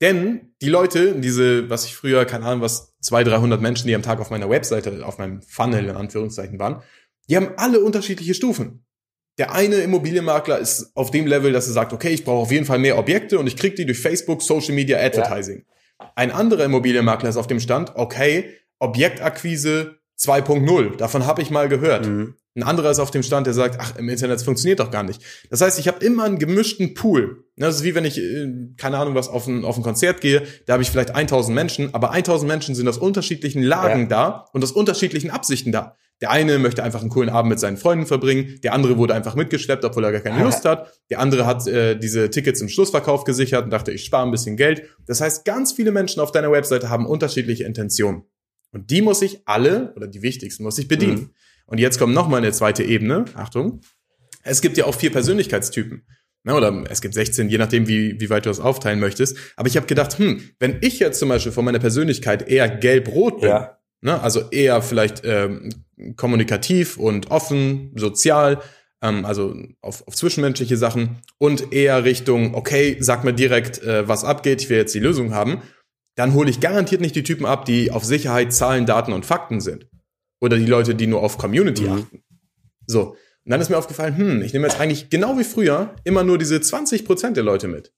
Denn 0.00 0.52
die 0.62 0.68
Leute, 0.68 1.14
diese, 1.20 1.70
was 1.70 1.84
ich 1.86 1.94
früher, 1.94 2.24
keine 2.24 2.44
Ahnung, 2.46 2.60
was 2.60 2.94
200, 3.00 3.34
300 3.34 3.60
Menschen, 3.60 3.86
die 3.88 3.94
am 3.94 4.02
Tag 4.02 4.20
auf 4.20 4.30
meiner 4.30 4.48
Webseite, 4.50 5.04
auf 5.06 5.18
meinem 5.18 5.42
Funnel 5.42 5.84
in 5.84 5.96
Anführungszeichen 5.96 6.58
waren, 6.58 6.82
die 7.28 7.36
haben 7.36 7.50
alle 7.56 7.80
unterschiedliche 7.80 8.34
Stufen. 8.34 8.85
Der 9.38 9.52
eine 9.52 9.76
Immobilienmakler 9.76 10.58
ist 10.58 10.90
auf 10.94 11.10
dem 11.10 11.26
Level, 11.26 11.52
dass 11.52 11.66
er 11.66 11.74
sagt, 11.74 11.92
okay, 11.92 12.08
ich 12.08 12.24
brauche 12.24 12.42
auf 12.42 12.52
jeden 12.52 12.64
Fall 12.64 12.78
mehr 12.78 12.96
Objekte 12.98 13.38
und 13.38 13.46
ich 13.46 13.56
kriege 13.56 13.74
die 13.74 13.84
durch 13.86 13.98
Facebook, 13.98 14.42
Social 14.42 14.74
Media, 14.74 14.98
Advertising. 14.98 15.64
Ein 16.14 16.30
anderer 16.30 16.64
Immobilienmakler 16.64 17.28
ist 17.28 17.36
auf 17.36 17.46
dem 17.46 17.60
Stand, 17.60 17.92
okay, 17.96 18.50
Objektakquise 18.78 19.96
2.0, 20.18 20.96
davon 20.96 21.26
habe 21.26 21.42
ich 21.42 21.50
mal 21.50 21.68
gehört. 21.68 22.06
Mhm. 22.06 22.34
Ein 22.54 22.62
anderer 22.62 22.90
ist 22.90 23.00
auf 23.00 23.10
dem 23.10 23.22
Stand, 23.22 23.46
der 23.46 23.52
sagt, 23.52 23.76
ach, 23.78 23.96
im 23.96 24.08
Internet 24.08 24.40
funktioniert 24.40 24.80
doch 24.80 24.90
gar 24.90 25.02
nicht. 25.02 25.20
Das 25.50 25.60
heißt, 25.60 25.78
ich 25.78 25.88
habe 25.88 26.02
immer 26.02 26.24
einen 26.24 26.38
gemischten 26.38 26.94
Pool. 26.94 27.44
Das 27.56 27.76
ist 27.76 27.84
wie 27.84 27.94
wenn 27.94 28.06
ich, 28.06 28.16
äh, 28.18 28.48
keine 28.78 28.96
Ahnung, 28.96 29.14
was 29.14 29.28
auf 29.28 29.46
ein, 29.46 29.62
auf 29.66 29.76
ein 29.76 29.82
Konzert 29.82 30.22
gehe, 30.22 30.42
da 30.64 30.72
habe 30.72 30.82
ich 30.82 30.90
vielleicht 30.90 31.14
1000 31.14 31.54
Menschen, 31.54 31.92
aber 31.94 32.12
1000 32.12 32.48
Menschen 32.48 32.74
sind 32.74 32.88
aus 32.88 32.96
unterschiedlichen 32.96 33.62
Lagen 33.62 34.02
Ja. 34.02 34.06
da 34.06 34.44
und 34.54 34.64
aus 34.64 34.72
unterschiedlichen 34.72 35.30
Absichten 35.30 35.70
da. 35.70 35.96
Der 36.22 36.30
eine 36.30 36.58
möchte 36.58 36.82
einfach 36.82 37.00
einen 37.00 37.10
coolen 37.10 37.28
Abend 37.28 37.50
mit 37.50 37.60
seinen 37.60 37.76
Freunden 37.76 38.06
verbringen, 38.06 38.58
der 38.62 38.72
andere 38.72 38.96
wurde 38.96 39.14
einfach 39.14 39.34
mitgeschleppt, 39.34 39.84
obwohl 39.84 40.04
er 40.04 40.12
gar 40.12 40.22
keine 40.22 40.42
Lust 40.44 40.64
hat. 40.64 40.90
Der 41.10 41.20
andere 41.20 41.44
hat 41.46 41.66
äh, 41.66 41.98
diese 41.98 42.30
Tickets 42.30 42.60
im 42.62 42.68
Schlussverkauf 42.70 43.24
gesichert 43.24 43.64
und 43.64 43.70
dachte, 43.70 43.92
ich 43.92 44.04
spare 44.04 44.24
ein 44.26 44.30
bisschen 44.30 44.56
Geld. 44.56 44.84
Das 45.06 45.20
heißt, 45.20 45.44
ganz 45.44 45.72
viele 45.72 45.92
Menschen 45.92 46.20
auf 46.20 46.32
deiner 46.32 46.50
Webseite 46.50 46.88
haben 46.88 47.06
unterschiedliche 47.06 47.64
Intentionen. 47.64 48.22
Und 48.72 48.90
die 48.90 49.02
muss 49.02 49.20
ich 49.22 49.42
alle, 49.46 49.92
oder 49.94 50.06
die 50.06 50.22
wichtigsten, 50.22 50.62
muss 50.62 50.78
ich 50.78 50.88
bedienen. 50.88 51.14
Mhm. 51.14 51.30
Und 51.66 51.78
jetzt 51.78 51.98
kommt 51.98 52.14
noch 52.14 52.28
mal 52.28 52.38
eine 52.38 52.52
zweite 52.52 52.82
Ebene. 52.82 53.26
Achtung. 53.34 53.80
Es 54.42 54.62
gibt 54.62 54.76
ja 54.78 54.86
auch 54.86 54.94
vier 54.94 55.10
Persönlichkeitstypen. 55.10 56.06
Na, 56.44 56.56
oder 56.56 56.84
es 56.88 57.00
gibt 57.00 57.12
16, 57.14 57.48
je 57.48 57.58
nachdem, 57.58 57.88
wie, 57.88 58.20
wie 58.20 58.30
weit 58.30 58.46
du 58.46 58.50
das 58.50 58.60
aufteilen 58.60 59.00
möchtest. 59.00 59.36
Aber 59.56 59.66
ich 59.66 59.76
habe 59.76 59.86
gedacht, 59.86 60.16
hm, 60.18 60.40
wenn 60.60 60.78
ich 60.80 61.00
jetzt 61.00 61.18
zum 61.18 61.28
Beispiel 61.28 61.50
von 61.50 61.64
meiner 61.64 61.80
Persönlichkeit 61.80 62.48
eher 62.48 62.68
gelb-rot 62.68 63.40
bin, 63.40 63.50
Ja. 63.50 63.75
Ne, 64.00 64.20
also 64.20 64.50
eher 64.50 64.82
vielleicht 64.82 65.22
ähm, 65.24 65.70
kommunikativ 66.16 66.96
und 66.98 67.30
offen, 67.30 67.92
sozial, 67.96 68.60
ähm, 69.02 69.24
also 69.24 69.54
auf, 69.80 70.06
auf 70.06 70.14
zwischenmenschliche 70.14 70.76
Sachen 70.76 71.18
und 71.38 71.72
eher 71.72 72.04
Richtung, 72.04 72.54
okay, 72.54 72.96
sag 73.00 73.24
mir 73.24 73.32
direkt, 73.34 73.82
äh, 73.82 74.06
was 74.08 74.24
abgeht, 74.24 74.62
ich 74.62 74.68
will 74.70 74.78
jetzt 74.78 74.94
die 74.94 75.00
Lösung 75.00 75.34
haben, 75.34 75.62
dann 76.16 76.34
hole 76.34 76.48
ich 76.50 76.60
garantiert 76.60 77.00
nicht 77.00 77.14
die 77.14 77.22
Typen 77.22 77.46
ab, 77.46 77.64
die 77.66 77.90
auf 77.90 78.04
Sicherheit, 78.04 78.52
Zahlen, 78.52 78.86
Daten 78.86 79.12
und 79.12 79.26
Fakten 79.26 79.60
sind. 79.60 79.86
Oder 80.40 80.56
die 80.56 80.66
Leute, 80.66 80.94
die 80.94 81.06
nur 81.06 81.22
auf 81.22 81.38
Community 81.38 81.84
Mhm. 81.84 81.92
achten. 81.92 82.22
So. 82.86 83.10
Und 83.44 83.50
dann 83.50 83.60
ist 83.60 83.68
mir 83.70 83.78
aufgefallen, 83.78 84.16
hm, 84.16 84.42
ich 84.42 84.52
nehme 84.52 84.66
jetzt 84.66 84.80
eigentlich 84.80 85.08
genau 85.08 85.38
wie 85.38 85.44
früher 85.44 85.94
immer 86.04 86.24
nur 86.24 86.36
diese 86.38 86.56
20% 86.60 87.36
der 87.36 87.44
Leute 87.44 87.68
mit. 87.68 87.92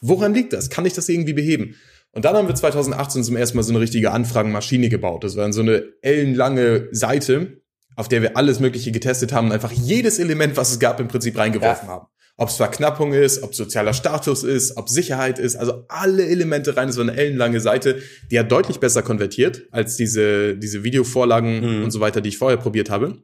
Woran 0.00 0.34
liegt 0.34 0.52
das? 0.52 0.70
Kann 0.70 0.86
ich 0.86 0.92
das 0.92 1.08
irgendwie 1.08 1.32
beheben? 1.34 1.76
Und 2.12 2.24
dann 2.24 2.34
haben 2.36 2.48
wir 2.48 2.54
2018 2.54 3.22
zum 3.24 3.36
ersten 3.36 3.56
Mal 3.56 3.62
so 3.62 3.72
eine 3.72 3.80
richtige 3.80 4.10
Anfragenmaschine 4.12 4.88
gebaut. 4.88 5.24
Das 5.24 5.36
war 5.36 5.42
dann 5.44 5.52
so 5.52 5.60
eine 5.60 5.84
ellenlange 6.02 6.88
Seite, 6.92 7.62
auf 7.96 8.08
der 8.08 8.22
wir 8.22 8.36
alles 8.36 8.60
Mögliche 8.60 8.92
getestet 8.92 9.32
haben 9.32 9.48
und 9.48 9.52
einfach 9.52 9.72
jedes 9.72 10.18
Element, 10.18 10.56
was 10.56 10.70
es 10.72 10.78
gab, 10.78 11.00
im 11.00 11.08
Prinzip 11.08 11.36
reingeworfen 11.36 11.88
Ja. 11.88 11.94
haben. 11.94 12.06
Ob 12.40 12.48
es 12.50 12.56
Verknappung 12.56 13.12
ist, 13.12 13.42
ob 13.42 13.52
sozialer 13.54 13.92
Status 13.92 14.44
ist, 14.44 14.76
ob 14.76 14.88
Sicherheit 14.88 15.40
ist, 15.40 15.56
also 15.56 15.84
alle 15.88 16.24
Elemente 16.24 16.76
rein. 16.76 16.86
Das 16.86 16.96
war 16.96 17.02
eine 17.02 17.16
ellenlange 17.16 17.60
Seite, 17.60 18.00
die 18.30 18.38
hat 18.38 18.50
deutlich 18.52 18.78
besser 18.78 19.02
konvertiert 19.02 19.66
als 19.72 19.96
diese, 19.96 20.56
diese 20.56 20.84
Videovorlagen 20.84 21.78
Mhm. 21.78 21.84
und 21.84 21.90
so 21.90 21.98
weiter, 21.98 22.20
die 22.20 22.28
ich 22.28 22.38
vorher 22.38 22.56
probiert 22.56 22.90
habe. 22.90 23.22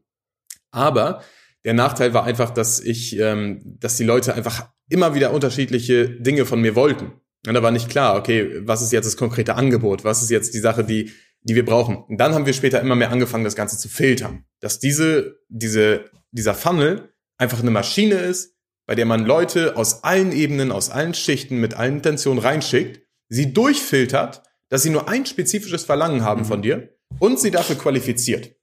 Aber 0.73 1.23
der 1.64 1.75
Nachteil 1.75 2.12
war 2.12 2.25
einfach, 2.25 2.50
dass 2.50 2.81
ich, 2.81 3.17
ähm, 3.19 3.76
dass 3.81 3.97
die 3.97 4.05
Leute 4.05 4.35
einfach 4.35 4.69
immer 4.88 5.14
wieder 5.14 5.33
unterschiedliche 5.33 6.09
Dinge 6.11 6.45
von 6.45 6.61
mir 6.61 6.75
wollten. 6.75 7.12
Und 7.47 7.55
da 7.55 7.63
war 7.63 7.71
nicht 7.71 7.91
klar, 7.91 8.17
okay, 8.17 8.61
was 8.67 8.83
ist 8.83 8.93
jetzt 8.93 9.07
das 9.07 9.17
konkrete 9.17 9.55
Angebot? 9.55 10.05
Was 10.05 10.23
ist 10.23 10.31
jetzt 10.31 10.55
die 10.55 10.61
Sache, 10.61 10.85
die, 10.85 11.13
die 11.43 11.55
wir 11.55 11.65
brauchen? 11.65 11.97
Und 11.97 12.19
dann 12.19 12.33
haben 12.33 12.47
wir 12.47 12.53
später 12.55 12.81
immer 12.81 12.95
mehr 12.95 13.11
angefangen, 13.11 13.45
das 13.45 13.57
Ganze 13.57 13.79
zu 13.79 13.89
filtern. 13.89 14.45
Dass 14.61 14.79
diese, 14.79 15.41
diese, 15.49 16.11
dieser 16.31 16.55
Funnel 16.55 17.13
einfach 17.37 17.61
eine 17.61 17.71
Maschine 17.71 18.15
ist, 18.15 18.55
bei 18.87 18.95
der 18.95 19.07
man 19.07 19.25
Leute 19.25 19.77
aus 19.77 20.05
allen 20.05 20.33
Ebenen, 20.33 20.73
aus 20.73 20.91
allen 20.91 21.15
Schichten, 21.15 21.59
mit 21.59 21.75
allen 21.75 21.97
Intentionen 21.97 22.39
reinschickt, 22.39 23.03
sie 23.29 23.53
durchfiltert, 23.53 24.43
dass 24.69 24.83
sie 24.83 24.91
nur 24.91 25.09
ein 25.09 25.27
spezifisches 25.27 25.85
Verlangen 25.85 26.23
haben 26.23 26.45
von 26.45 26.63
dir 26.63 26.95
und 27.19 27.39
sie 27.39 27.51
dafür 27.51 27.77
qualifiziert. 27.77 28.55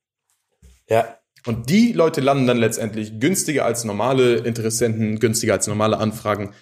Ja. 0.88 1.18
Und 1.48 1.72
die 1.72 1.94
Leute 1.94 2.22
landen 2.22 2.46
dann 2.46 2.58
letztendlich 2.58 3.20
günstiger 3.20 3.66
als 3.66 3.84
normale 3.84 4.36
Interessenten, 4.36 5.20
günstiger 5.20 5.54
als 5.54 5.66
normale 5.66 5.98
Anfragen 5.98 6.54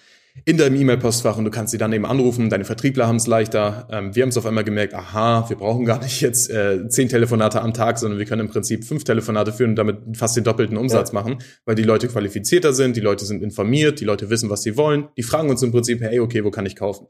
in 0.44 0.56
deinem 0.56 0.76
E-Mail-Postfach 0.76 1.36
und 1.36 1.44
du 1.44 1.50
kannst 1.50 1.72
sie 1.72 1.78
dann 1.78 1.92
eben 1.92 2.06
anrufen. 2.06 2.50
Deine 2.50 2.64
Vertriebler 2.64 3.06
haben 3.06 3.16
es 3.16 3.26
leichter. 3.26 3.88
Ähm, 3.90 4.14
wir 4.14 4.22
haben 4.22 4.30
es 4.30 4.36
auf 4.36 4.46
einmal 4.46 4.64
gemerkt, 4.64 4.94
aha, 4.94 5.48
wir 5.48 5.56
brauchen 5.56 5.84
gar 5.84 6.00
nicht 6.02 6.20
jetzt 6.20 6.50
äh, 6.50 6.88
zehn 6.88 7.08
Telefonate 7.08 7.60
am 7.60 7.74
Tag, 7.74 7.98
sondern 7.98 8.18
wir 8.18 8.26
können 8.26 8.42
im 8.42 8.48
Prinzip 8.48 8.84
fünf 8.84 9.04
Telefonate 9.04 9.52
führen 9.52 9.70
und 9.70 9.76
damit 9.76 10.16
fast 10.16 10.36
den 10.36 10.44
doppelten 10.44 10.76
Umsatz 10.76 11.10
ja. 11.10 11.14
machen, 11.14 11.38
weil 11.64 11.74
die 11.74 11.82
Leute 11.82 12.08
qualifizierter 12.08 12.72
sind, 12.72 12.96
die 12.96 13.00
Leute 13.00 13.24
sind 13.24 13.42
informiert, 13.42 14.00
die 14.00 14.04
Leute 14.04 14.30
wissen, 14.30 14.50
was 14.50 14.62
sie 14.62 14.76
wollen. 14.76 15.08
Die 15.16 15.22
fragen 15.22 15.50
uns 15.50 15.62
im 15.62 15.72
Prinzip, 15.72 16.00
hey, 16.00 16.20
okay, 16.20 16.44
wo 16.44 16.50
kann 16.50 16.66
ich 16.66 16.76
kaufen? 16.76 17.06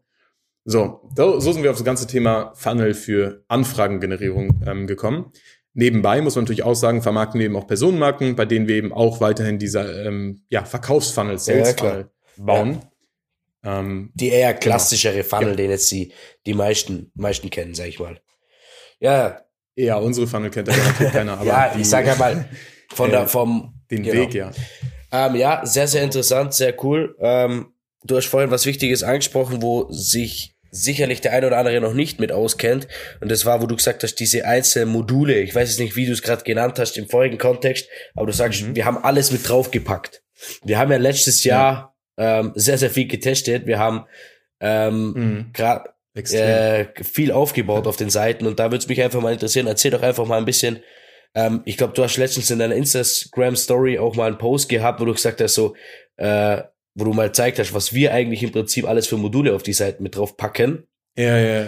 So, 0.65 1.01
so 1.17 1.41
sind 1.41 1.63
wir 1.63 1.71
auf 1.71 1.77
das 1.77 1.85
ganze 1.85 2.07
Thema 2.07 2.53
Funnel 2.55 2.95
für 2.95 3.45
Anfragengenerierung 3.49 4.61
ähm, 4.67 4.87
gekommen. 4.87 5.33
Nebenbei 5.73 6.21
muss 6.21 6.35
man 6.35 6.45
natürlich 6.45 6.65
auch 6.65 6.75
sagen, 6.75 7.01
vermarkten 7.01 7.39
wir 7.39 7.47
eben 7.47 7.57
auch 7.57 7.67
Personenmarken, 7.67 8.35
bei 8.35 8.45
denen 8.45 8.67
wir 8.67 8.75
eben 8.75 8.93
auch 8.93 9.21
weiterhin 9.21 9.59
dieser 9.59 10.05
ähm, 10.05 10.43
ja, 10.49 10.65
Verkaufsfunnel, 10.65 11.39
Sales 11.39 11.75
Funnel 11.79 12.11
ja, 12.37 12.45
bauen. 12.45 12.73
Ja. 12.73 12.90
Ähm, 13.63 14.11
die 14.15 14.29
eher 14.29 14.55
genau. 14.55 14.61
klassischere 14.61 15.23
genau. 15.23 15.29
Funnel, 15.29 15.51
ja. 15.51 15.57
den 15.57 15.71
jetzt 15.71 15.91
die, 15.91 16.13
die 16.47 16.55
meisten, 16.55 17.11
meisten 17.15 17.51
kennen, 17.51 17.75
sag 17.75 17.89
ich 17.89 17.99
mal. 17.99 18.21
Ja. 18.99 19.43
Ja, 19.77 19.97
unsere 19.97 20.27
Funnel 20.27 20.51
kennt 20.51 20.69
ja 20.69 20.77
natürlich 20.77 21.13
keiner. 21.13 21.35
Aber 21.35 21.45
ja, 21.47 21.73
die, 21.75 21.83
ich 21.83 21.89
sag 21.89 22.19
mal, 22.19 22.49
von 22.93 23.11
der, 23.11 23.29
vom, 23.29 23.75
den 23.91 24.03
genau. 24.03 24.23
Weg, 24.23 24.35
ja. 24.35 24.51
Ähm, 25.13 25.37
ja, 25.37 25.65
sehr, 25.65 25.89
sehr 25.89 26.03
interessant, 26.03 26.55
sehr 26.55 26.75
cool. 26.85 27.17
Ähm, 27.21 27.73
du 28.05 28.17
hast 28.17 28.27
vorhin 28.27 28.51
was 28.51 28.67
Wichtiges 28.67 29.03
angesprochen, 29.03 29.63
wo 29.63 29.91
sich 29.91 30.57
sicherlich 30.71 31.21
der 31.21 31.33
eine 31.33 31.47
oder 31.49 31.59
andere 31.59 31.81
noch 31.81 31.95
nicht 31.95 32.21
mit 32.21 32.33
auskennt. 32.33 32.87
Und 33.21 33.31
das 33.31 33.45
war, 33.45 33.61
wo 33.61 33.67
du 33.67 33.77
gesagt 33.77 34.03
hast, 34.03 34.17
diese 34.17 34.45
einzelnen 34.45 34.91
Module. 34.91 35.41
Ich 35.41 35.55
weiß 35.55 35.69
jetzt 35.69 35.81
nicht, 35.81 35.97
wie 35.97 36.07
du 36.07 36.13
es 36.13 36.23
gerade 36.23 36.45
genannt 36.45 36.79
hast 36.79 36.97
im 36.97 37.09
vorigen 37.09 37.39
Kontext, 37.39 37.89
aber 38.15 38.27
du 38.27 38.33
sagst, 38.33 38.63
mhm. 38.63 38.77
wir 38.77 38.85
haben 38.85 38.99
alles 38.99 39.33
mit 39.33 39.49
draufgepackt. 39.49 40.23
Wir 40.63 40.79
haben 40.79 40.91
ja 40.91 40.99
letztes 40.99 41.45
Jahr 41.45 41.73
ja. 41.73 41.95
Ähm, 42.17 42.53
sehr, 42.55 42.79
sehr 42.79 42.91
viel 42.91 43.07
getestet. 43.07 43.67
Wir 43.67 43.79
haben 43.79 44.05
ähm, 44.61 45.13
mhm. 45.13 45.51
gerade 45.53 45.91
äh, 46.15 46.87
viel 47.03 47.33
aufgebaut 47.33 47.87
auf 47.87 47.97
den 47.97 48.11
Seiten 48.11 48.47
und 48.47 48.59
da 48.59 48.65
würde 48.65 48.79
es 48.79 48.89
mich 48.89 49.03
einfach 49.03 49.21
mal 49.21 49.33
interessieren. 49.33 49.67
Erzähl 49.67 49.91
doch 49.91 50.03
einfach 50.03 50.27
mal 50.27 50.39
ein 50.39 50.45
bisschen. 50.45 50.81
Ähm, 51.35 51.63
ich 51.65 51.77
glaube, 51.77 51.93
du 51.95 52.03
hast 52.03 52.17
letztens 52.17 52.51
in 52.51 52.59
deiner 52.59 52.75
Instagram 52.75 53.57
Story 53.57 53.99
auch 53.99 54.17
mal 54.17 54.27
einen 54.27 54.39
Post 54.39 54.69
gehabt, 54.69 55.01
wo 55.01 55.05
du 55.05 55.13
gesagt 55.13 55.41
hast, 55.41 55.55
so 55.55 55.75
äh, 56.17 56.63
wo 56.95 57.05
du 57.05 57.13
mal 57.13 57.29
gezeigt 57.29 57.59
hast, 57.59 57.73
was 57.73 57.95
wir 57.95 58.13
eigentlich 58.13 58.43
im 58.43 58.53
Prinzip 58.53 58.87
alles 58.87 59.07
für 59.07 59.17
Module 59.17 59.55
auf 59.55 59.63
die 59.63 59.73
Seite 59.73 60.03
mit 60.03 60.17
drauf 60.17 60.37
packen. 60.37 60.87
Ja, 61.17 61.39
ja. 61.39 61.67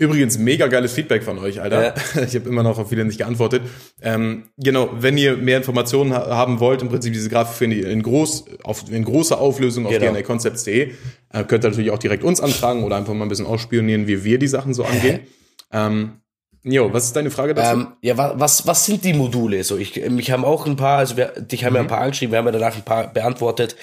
Übrigens, 0.00 0.38
mega 0.38 0.66
geiles 0.66 0.94
Feedback 0.94 1.22
von 1.22 1.38
euch, 1.38 1.60
Alter. 1.60 1.88
Ja. 1.88 1.94
Ich 2.26 2.34
habe 2.34 2.48
immer 2.48 2.62
noch 2.62 2.78
auf 2.78 2.88
viele 2.88 3.04
nicht 3.04 3.18
geantwortet. 3.18 3.60
Ähm, 4.00 4.44
genau, 4.56 4.88
wenn 4.98 5.18
ihr 5.18 5.36
mehr 5.36 5.58
Informationen 5.58 6.14
ha 6.14 6.34
haben 6.34 6.58
wollt, 6.58 6.80
im 6.80 6.88
Prinzip 6.88 7.12
diese 7.12 7.28
Grafik 7.28 7.54
findet 7.54 7.80
ihr 7.80 7.90
in, 7.90 8.02
groß, 8.02 8.46
auf, 8.64 8.90
in 8.90 9.04
großer 9.04 9.38
Auflösung 9.38 9.84
auf 9.84 9.92
genau. 9.92 10.12
dnaconcepts.de. 10.12 10.92
Äh, 11.32 11.44
könnt 11.44 11.64
ihr 11.64 11.68
natürlich 11.68 11.90
auch 11.90 11.98
direkt 11.98 12.24
uns 12.24 12.40
anfragen 12.40 12.82
oder 12.82 12.96
einfach 12.96 13.12
mal 13.12 13.26
ein 13.26 13.28
bisschen 13.28 13.44
ausspionieren, 13.44 14.06
wie 14.06 14.24
wir 14.24 14.38
die 14.38 14.48
Sachen 14.48 14.72
so 14.72 14.84
angehen. 14.84 15.20
ähm, 15.72 16.12
Jo, 16.62 16.92
was 16.92 17.04
ist 17.04 17.16
deine 17.16 17.30
Frage 17.30 17.54
dazu? 17.54 17.80
Ähm, 17.80 17.88
ja, 18.02 18.18
was, 18.38 18.66
was 18.66 18.84
sind 18.84 19.02
die 19.02 19.14
Module? 19.14 19.64
So, 19.64 19.78
ich, 19.78 19.96
mich 20.10 20.30
haben 20.30 20.44
auch 20.44 20.66
ein 20.66 20.76
paar, 20.76 20.98
also 20.98 21.16
wir, 21.16 21.28
dich 21.28 21.64
haben 21.64 21.72
mhm. 21.72 21.76
ja 21.76 21.80
ein 21.80 21.86
mhm. 21.86 21.90
paar 21.90 22.00
angeschrieben, 22.02 22.32
wir 22.32 22.38
haben 22.38 22.46
ja 22.46 22.52
danach 22.52 22.76
ein 22.76 22.84
paar 22.84 23.06
beantwortet. 23.12 23.76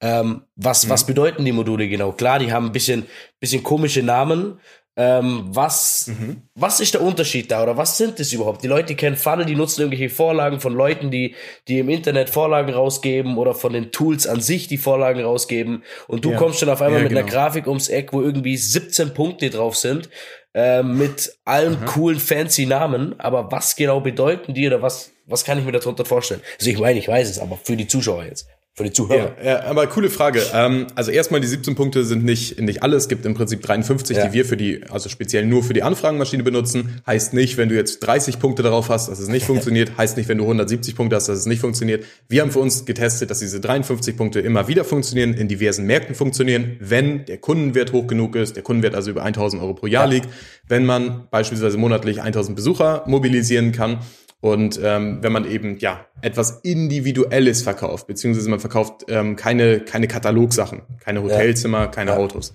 Ähm, 0.00 0.42
was, 0.56 0.84
mhm. 0.84 0.90
was 0.90 1.06
bedeuten 1.06 1.44
die 1.44 1.52
Module 1.52 1.88
genau? 1.88 2.10
Klar, 2.10 2.40
die 2.40 2.52
haben 2.52 2.66
ein 2.66 2.72
bisschen, 2.72 3.06
bisschen 3.38 3.62
komische 3.62 4.02
Namen. 4.02 4.58
Ähm, 4.96 5.46
was, 5.48 6.06
mhm. 6.06 6.42
was 6.54 6.78
ist 6.78 6.94
der 6.94 7.02
Unterschied 7.02 7.50
da 7.50 7.64
oder 7.64 7.76
was 7.76 7.98
sind 7.98 8.20
das 8.20 8.32
überhaupt? 8.32 8.62
Die 8.62 8.68
Leute 8.68 8.94
kennen 8.94 9.16
Funnel, 9.16 9.44
die 9.44 9.56
nutzen 9.56 9.80
irgendwelche 9.80 10.14
Vorlagen 10.14 10.60
von 10.60 10.72
Leuten, 10.72 11.10
die, 11.10 11.34
die 11.66 11.80
im 11.80 11.88
Internet 11.88 12.30
Vorlagen 12.30 12.72
rausgeben 12.72 13.36
oder 13.36 13.54
von 13.54 13.72
den 13.72 13.90
Tools 13.90 14.28
an 14.28 14.40
sich 14.40 14.68
die 14.68 14.78
Vorlagen 14.78 15.20
rausgeben. 15.24 15.82
Und 16.06 16.24
du 16.24 16.30
ja. 16.30 16.36
kommst 16.36 16.62
dann 16.62 16.68
auf 16.68 16.80
einmal 16.80 17.00
ja, 17.00 17.04
mit 17.04 17.08
genau. 17.08 17.22
einer 17.22 17.30
Grafik 17.30 17.66
ums 17.66 17.88
Eck, 17.88 18.12
wo 18.12 18.22
irgendwie 18.22 18.56
17 18.56 19.14
Punkte 19.14 19.50
drauf 19.50 19.76
sind 19.76 20.08
äh, 20.54 20.84
mit 20.84 21.36
allen 21.44 21.76
Aha. 21.76 21.84
coolen 21.86 22.20
fancy 22.20 22.64
Namen, 22.64 23.18
aber 23.18 23.50
was 23.50 23.74
genau 23.74 24.00
bedeuten 24.00 24.54
die 24.54 24.66
oder 24.66 24.80
was, 24.80 25.10
was 25.26 25.44
kann 25.44 25.58
ich 25.58 25.64
mir 25.64 25.72
darunter 25.72 26.04
vorstellen? 26.04 26.40
Also 26.60 26.70
ich 26.70 26.78
meine, 26.78 26.98
ich 26.98 27.08
weiß 27.08 27.28
es, 27.28 27.40
aber 27.40 27.58
für 27.60 27.76
die 27.76 27.88
Zuschauer 27.88 28.24
jetzt. 28.24 28.46
Für 28.76 28.82
die 28.82 28.90
Zuhörer. 28.90 29.36
Ja, 29.40 29.50
ja 29.50 29.64
aber 29.66 29.86
coole 29.86 30.10
Frage. 30.10 30.42
Ähm, 30.52 30.88
also 30.96 31.12
erstmal 31.12 31.40
die 31.40 31.46
17 31.46 31.76
Punkte 31.76 32.02
sind 32.02 32.24
nicht, 32.24 32.60
nicht 32.60 32.82
alle. 32.82 32.96
Es 32.96 33.08
gibt 33.08 33.24
im 33.24 33.34
Prinzip 33.34 33.62
53, 33.62 34.16
ja. 34.16 34.26
die 34.26 34.32
wir 34.32 34.44
für 34.44 34.56
die, 34.56 34.82
also 34.90 35.08
speziell 35.08 35.46
nur 35.46 35.62
für 35.62 35.74
die 35.74 35.84
Anfragenmaschine 35.84 36.42
benutzen. 36.42 37.00
Heißt 37.06 37.34
nicht, 37.34 37.56
wenn 37.56 37.68
du 37.68 37.76
jetzt 37.76 38.00
30 38.00 38.40
Punkte 38.40 38.64
darauf 38.64 38.88
hast, 38.88 39.08
dass 39.08 39.20
es 39.20 39.28
nicht 39.28 39.46
funktioniert. 39.46 39.96
Heißt 39.96 40.16
nicht, 40.16 40.28
wenn 40.28 40.38
du 40.38 40.44
170 40.44 40.96
Punkte 40.96 41.14
hast, 41.14 41.28
dass 41.28 41.38
es 41.38 41.46
nicht 41.46 41.60
funktioniert. 41.60 42.04
Wir 42.28 42.42
haben 42.42 42.50
für 42.50 42.58
uns 42.58 42.84
getestet, 42.84 43.30
dass 43.30 43.38
diese 43.38 43.60
53 43.60 44.16
Punkte 44.16 44.40
immer 44.40 44.66
wieder 44.66 44.82
funktionieren, 44.82 45.34
in 45.34 45.46
diversen 45.46 45.86
Märkten 45.86 46.16
funktionieren, 46.16 46.76
wenn 46.80 47.26
der 47.26 47.38
Kundenwert 47.38 47.92
hoch 47.92 48.08
genug 48.08 48.34
ist, 48.34 48.56
der 48.56 48.64
Kundenwert 48.64 48.96
also 48.96 49.08
über 49.08 49.22
1000 49.22 49.62
Euro 49.62 49.74
pro 49.74 49.86
Jahr 49.86 50.06
ja. 50.06 50.10
liegt, 50.14 50.28
wenn 50.66 50.84
man 50.84 51.28
beispielsweise 51.30 51.78
monatlich 51.78 52.22
1000 52.22 52.56
Besucher 52.56 53.04
mobilisieren 53.06 53.70
kann 53.70 54.00
und 54.44 54.78
ähm, 54.84 55.20
wenn 55.22 55.32
man 55.32 55.50
eben 55.50 55.78
ja 55.78 56.04
etwas 56.20 56.60
Individuelles 56.62 57.62
verkauft, 57.62 58.06
beziehungsweise 58.06 58.50
man 58.50 58.60
verkauft 58.60 59.06
ähm, 59.08 59.36
keine, 59.36 59.80
keine 59.80 60.06
Katalogsachen, 60.06 60.82
keine 61.00 61.22
Hotelzimmer, 61.22 61.86
keine 61.86 62.10
ja. 62.10 62.18
Autos. 62.18 62.52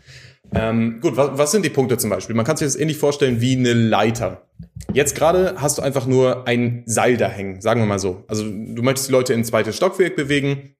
Ähm, 0.53 0.99
gut, 1.01 1.17
was, 1.17 1.31
was 1.33 1.51
sind 1.51 1.65
die 1.65 1.71
Punkte 1.71 1.97
zum 1.97 2.11
Beispiel? 2.11 2.35
Man 2.35 2.45
kann 2.45 2.57
sich 2.57 2.67
das 2.67 2.75
ähnlich 2.75 2.97
vorstellen 2.97 3.41
wie 3.41 3.57
eine 3.57 3.73
Leiter. 3.73 4.45
Jetzt 4.93 5.15
gerade 5.15 5.55
hast 5.57 5.79
du 5.79 5.81
einfach 5.81 6.05
nur 6.05 6.47
ein 6.47 6.83
Seil 6.85 7.17
da 7.17 7.27
hängen, 7.27 7.59
sagen 7.59 7.81
wir 7.81 7.87
mal 7.87 7.97
so. 7.97 8.23
Also 8.27 8.43
du 8.43 8.83
möchtest 8.83 9.07
die 9.07 9.13
Leute 9.13 9.33
in 9.33 9.39
ein 9.39 9.45
zweites 9.45 9.75
Stockwerk 9.75 10.15
bewegen. 10.15 10.75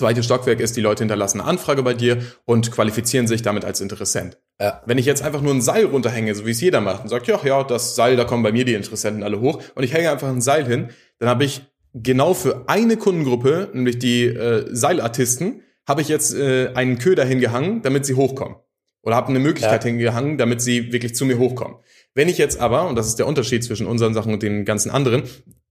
Zweites 0.00 0.24
Stockwerk 0.24 0.60
ist, 0.60 0.78
die 0.78 0.80
Leute 0.80 1.02
hinterlassen 1.02 1.42
eine 1.42 1.50
Anfrage 1.50 1.82
bei 1.82 1.92
dir 1.92 2.22
und 2.46 2.72
qualifizieren 2.72 3.26
sich 3.26 3.42
damit 3.42 3.66
als 3.66 3.82
Interessent. 3.82 4.38
Ja. 4.58 4.80
Wenn 4.86 4.96
ich 4.96 5.04
jetzt 5.04 5.20
einfach 5.20 5.42
nur 5.42 5.52
ein 5.52 5.60
Seil 5.60 5.84
runterhänge, 5.84 6.34
so 6.34 6.46
wie 6.46 6.52
es 6.52 6.60
jeder 6.62 6.80
macht, 6.80 7.02
und 7.02 7.10
sagt, 7.10 7.26
ja, 7.26 7.38
ja, 7.44 7.62
das 7.64 7.96
Seil, 7.96 8.16
da 8.16 8.24
kommen 8.24 8.42
bei 8.42 8.50
mir 8.50 8.64
die 8.64 8.72
Interessenten 8.72 9.22
alle 9.22 9.40
hoch, 9.40 9.62
und 9.74 9.82
ich 9.82 9.92
hänge 9.92 10.10
einfach 10.10 10.28
ein 10.28 10.40
Seil 10.40 10.66
hin, 10.66 10.88
dann 11.18 11.28
habe 11.28 11.44
ich 11.44 11.60
genau 11.92 12.32
für 12.32 12.64
eine 12.66 12.96
Kundengruppe, 12.96 13.68
nämlich 13.74 13.98
die 13.98 14.24
äh, 14.24 14.66
Seilartisten, 14.74 15.60
habe 15.86 16.00
ich 16.00 16.08
jetzt 16.08 16.34
äh, 16.34 16.70
einen 16.72 16.96
Köder 16.96 17.26
hingehangen, 17.26 17.82
damit 17.82 18.06
sie 18.06 18.14
hochkommen. 18.14 18.56
Oder 19.02 19.16
habe 19.16 19.28
eine 19.28 19.38
Möglichkeit 19.38 19.84
ja. 19.84 19.90
hingehangen, 19.90 20.38
damit 20.38 20.62
sie 20.62 20.94
wirklich 20.94 21.14
zu 21.14 21.26
mir 21.26 21.36
hochkommen. 21.36 21.76
Wenn 22.14 22.30
ich 22.30 22.38
jetzt 22.38 22.58
aber, 22.58 22.88
und 22.88 22.96
das 22.96 23.06
ist 23.06 23.18
der 23.18 23.26
Unterschied 23.26 23.64
zwischen 23.64 23.86
unseren 23.86 24.14
Sachen 24.14 24.32
und 24.32 24.42
den 24.42 24.64
ganzen 24.64 24.90
anderen, 24.90 25.24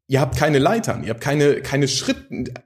ihr 0.10 0.20
habt 0.20 0.36
keine 0.36 0.60
Leitern, 0.60 1.04
ihr 1.04 1.12
habt 1.12 1.22
keine, 1.22 1.62
keine 1.62 1.88
Schritt, 1.88 2.18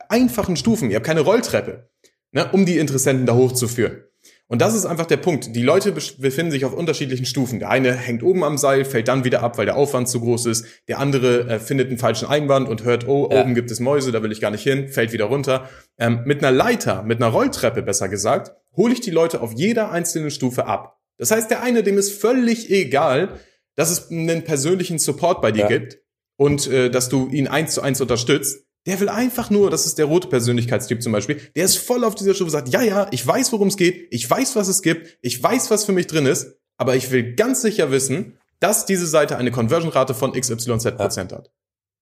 einfachen 0.10 0.56
Stufen, 0.56 0.90
ihr 0.90 0.96
habt 0.96 1.06
keine 1.06 1.22
Rolltreppe, 1.22 1.90
ne, 2.32 2.50
um 2.52 2.66
die 2.66 2.78
Interessenten 2.78 3.26
da 3.26 3.36
hochzuführen. 3.36 4.04
Und 4.48 4.62
das 4.62 4.76
ist 4.76 4.86
einfach 4.86 5.06
der 5.06 5.18
Punkt. 5.18 5.56
Die 5.56 5.62
Leute 5.62 5.92
befinden 5.92 6.52
sich 6.52 6.64
auf 6.64 6.74
unterschiedlichen 6.74 7.26
Stufen. 7.26 7.60
Der 7.60 7.70
eine 7.70 7.94
hängt 7.94 8.24
oben 8.24 8.44
am 8.44 8.58
Seil, 8.58 8.86
fällt 8.86 9.08
dann 9.08 9.24
wieder 9.24 9.42
ab, 9.42 9.58
weil 9.58 9.66
der 9.66 9.76
Aufwand 9.76 10.08
zu 10.08 10.20
groß 10.20 10.46
ist. 10.46 10.66
Der 10.88 11.00
andere 11.00 11.50
äh, 11.50 11.60
findet 11.60 11.90
einen 11.90 11.98
falschen 11.98 12.28
Einwand 12.28 12.70
und 12.70 12.84
hört, 12.84 13.08
oh, 13.08 13.30
ja. 13.32 13.42
oben 13.42 13.56
gibt 13.56 13.72
es 13.72 13.80
Mäuse, 13.80 14.12
da 14.12 14.22
will 14.22 14.32
ich 14.32 14.42
gar 14.42 14.52
nicht 14.52 14.64
hin, 14.64 14.90
fällt 14.90 15.12
wieder 15.12 15.26
runter. 15.26 15.70
Ähm, 15.98 16.22
mit 16.26 16.44
einer 16.44 16.56
Leiter, 16.56 17.04
mit 17.04 17.22
einer 17.22 17.32
Rolltreppe 17.32 17.82
besser 17.82 18.10
gesagt, 18.10 18.54
hole 18.76 18.94
ich 18.94 19.02
die 19.02 19.12
Leute 19.12 19.42
auf 19.42 19.54
jeder 19.54 19.92
einzelnen 19.92 20.30
Stufe 20.30 20.66
ab. 20.68 21.00
Das 21.18 21.32
heißt, 21.32 21.50
der 21.50 21.64
eine, 21.64 21.84
dem 21.84 21.98
ist 21.98 22.14
völlig 22.14 22.70
egal, 22.70 23.40
dass 23.76 23.92
es 23.92 24.12
einen 24.12 24.44
persönlichen 24.44 25.00
Support 25.00 25.42
bei 25.42 25.52
dir 25.52 25.62
ja. 25.62 25.68
gibt 25.68 26.03
und 26.38 26.68
äh, 26.68 26.90
dass 26.90 27.10
du 27.10 27.30
ihn 27.30 27.48
eins 27.48 27.74
zu 27.74 27.82
eins 27.82 28.02
unterstützt. 28.02 28.66
Der 28.86 29.00
will 29.00 29.08
einfach 29.08 29.50
nur, 29.50 29.70
das 29.70 29.86
ist 29.86 29.98
der 29.98 30.06
rote 30.06 30.28
Persönlichkeitstyp 30.28 31.02
zum 31.02 31.14
Beispiel, 31.14 31.40
der 31.56 31.64
ist 31.64 31.78
voll 31.78 32.04
auf 32.04 32.16
dieser 32.16 32.34
Stufe, 32.34 32.52
sagt, 32.52 32.68
ja, 32.68 32.82
ja, 32.82 33.08
ich 33.12 33.26
weiß, 33.26 33.54
worum 33.54 33.70
es 33.70 33.78
geht, 33.78 34.08
ich 34.12 34.30
weiß, 34.30 34.58
was 34.58 34.68
es 34.68 34.82
gibt, 34.82 35.18
ich 35.22 35.42
weiß, 35.42 35.72
was 35.72 35.86
für 35.86 35.94
mich 35.94 36.08
drin 36.08 36.26
ist, 36.26 36.58
aber 36.78 36.96
ich 36.96 37.10
will 37.12 37.36
ganz 37.36 37.62
sicher 37.62 37.92
wissen, 37.92 38.38
dass 38.60 38.86
diese 38.86 39.08
Seite 39.08 39.38
eine 39.38 39.52
Conversion-Rate 39.52 40.14
von 40.14 40.34
XYZ 40.34 40.96
Prozent 40.98 41.32
hat. 41.32 41.52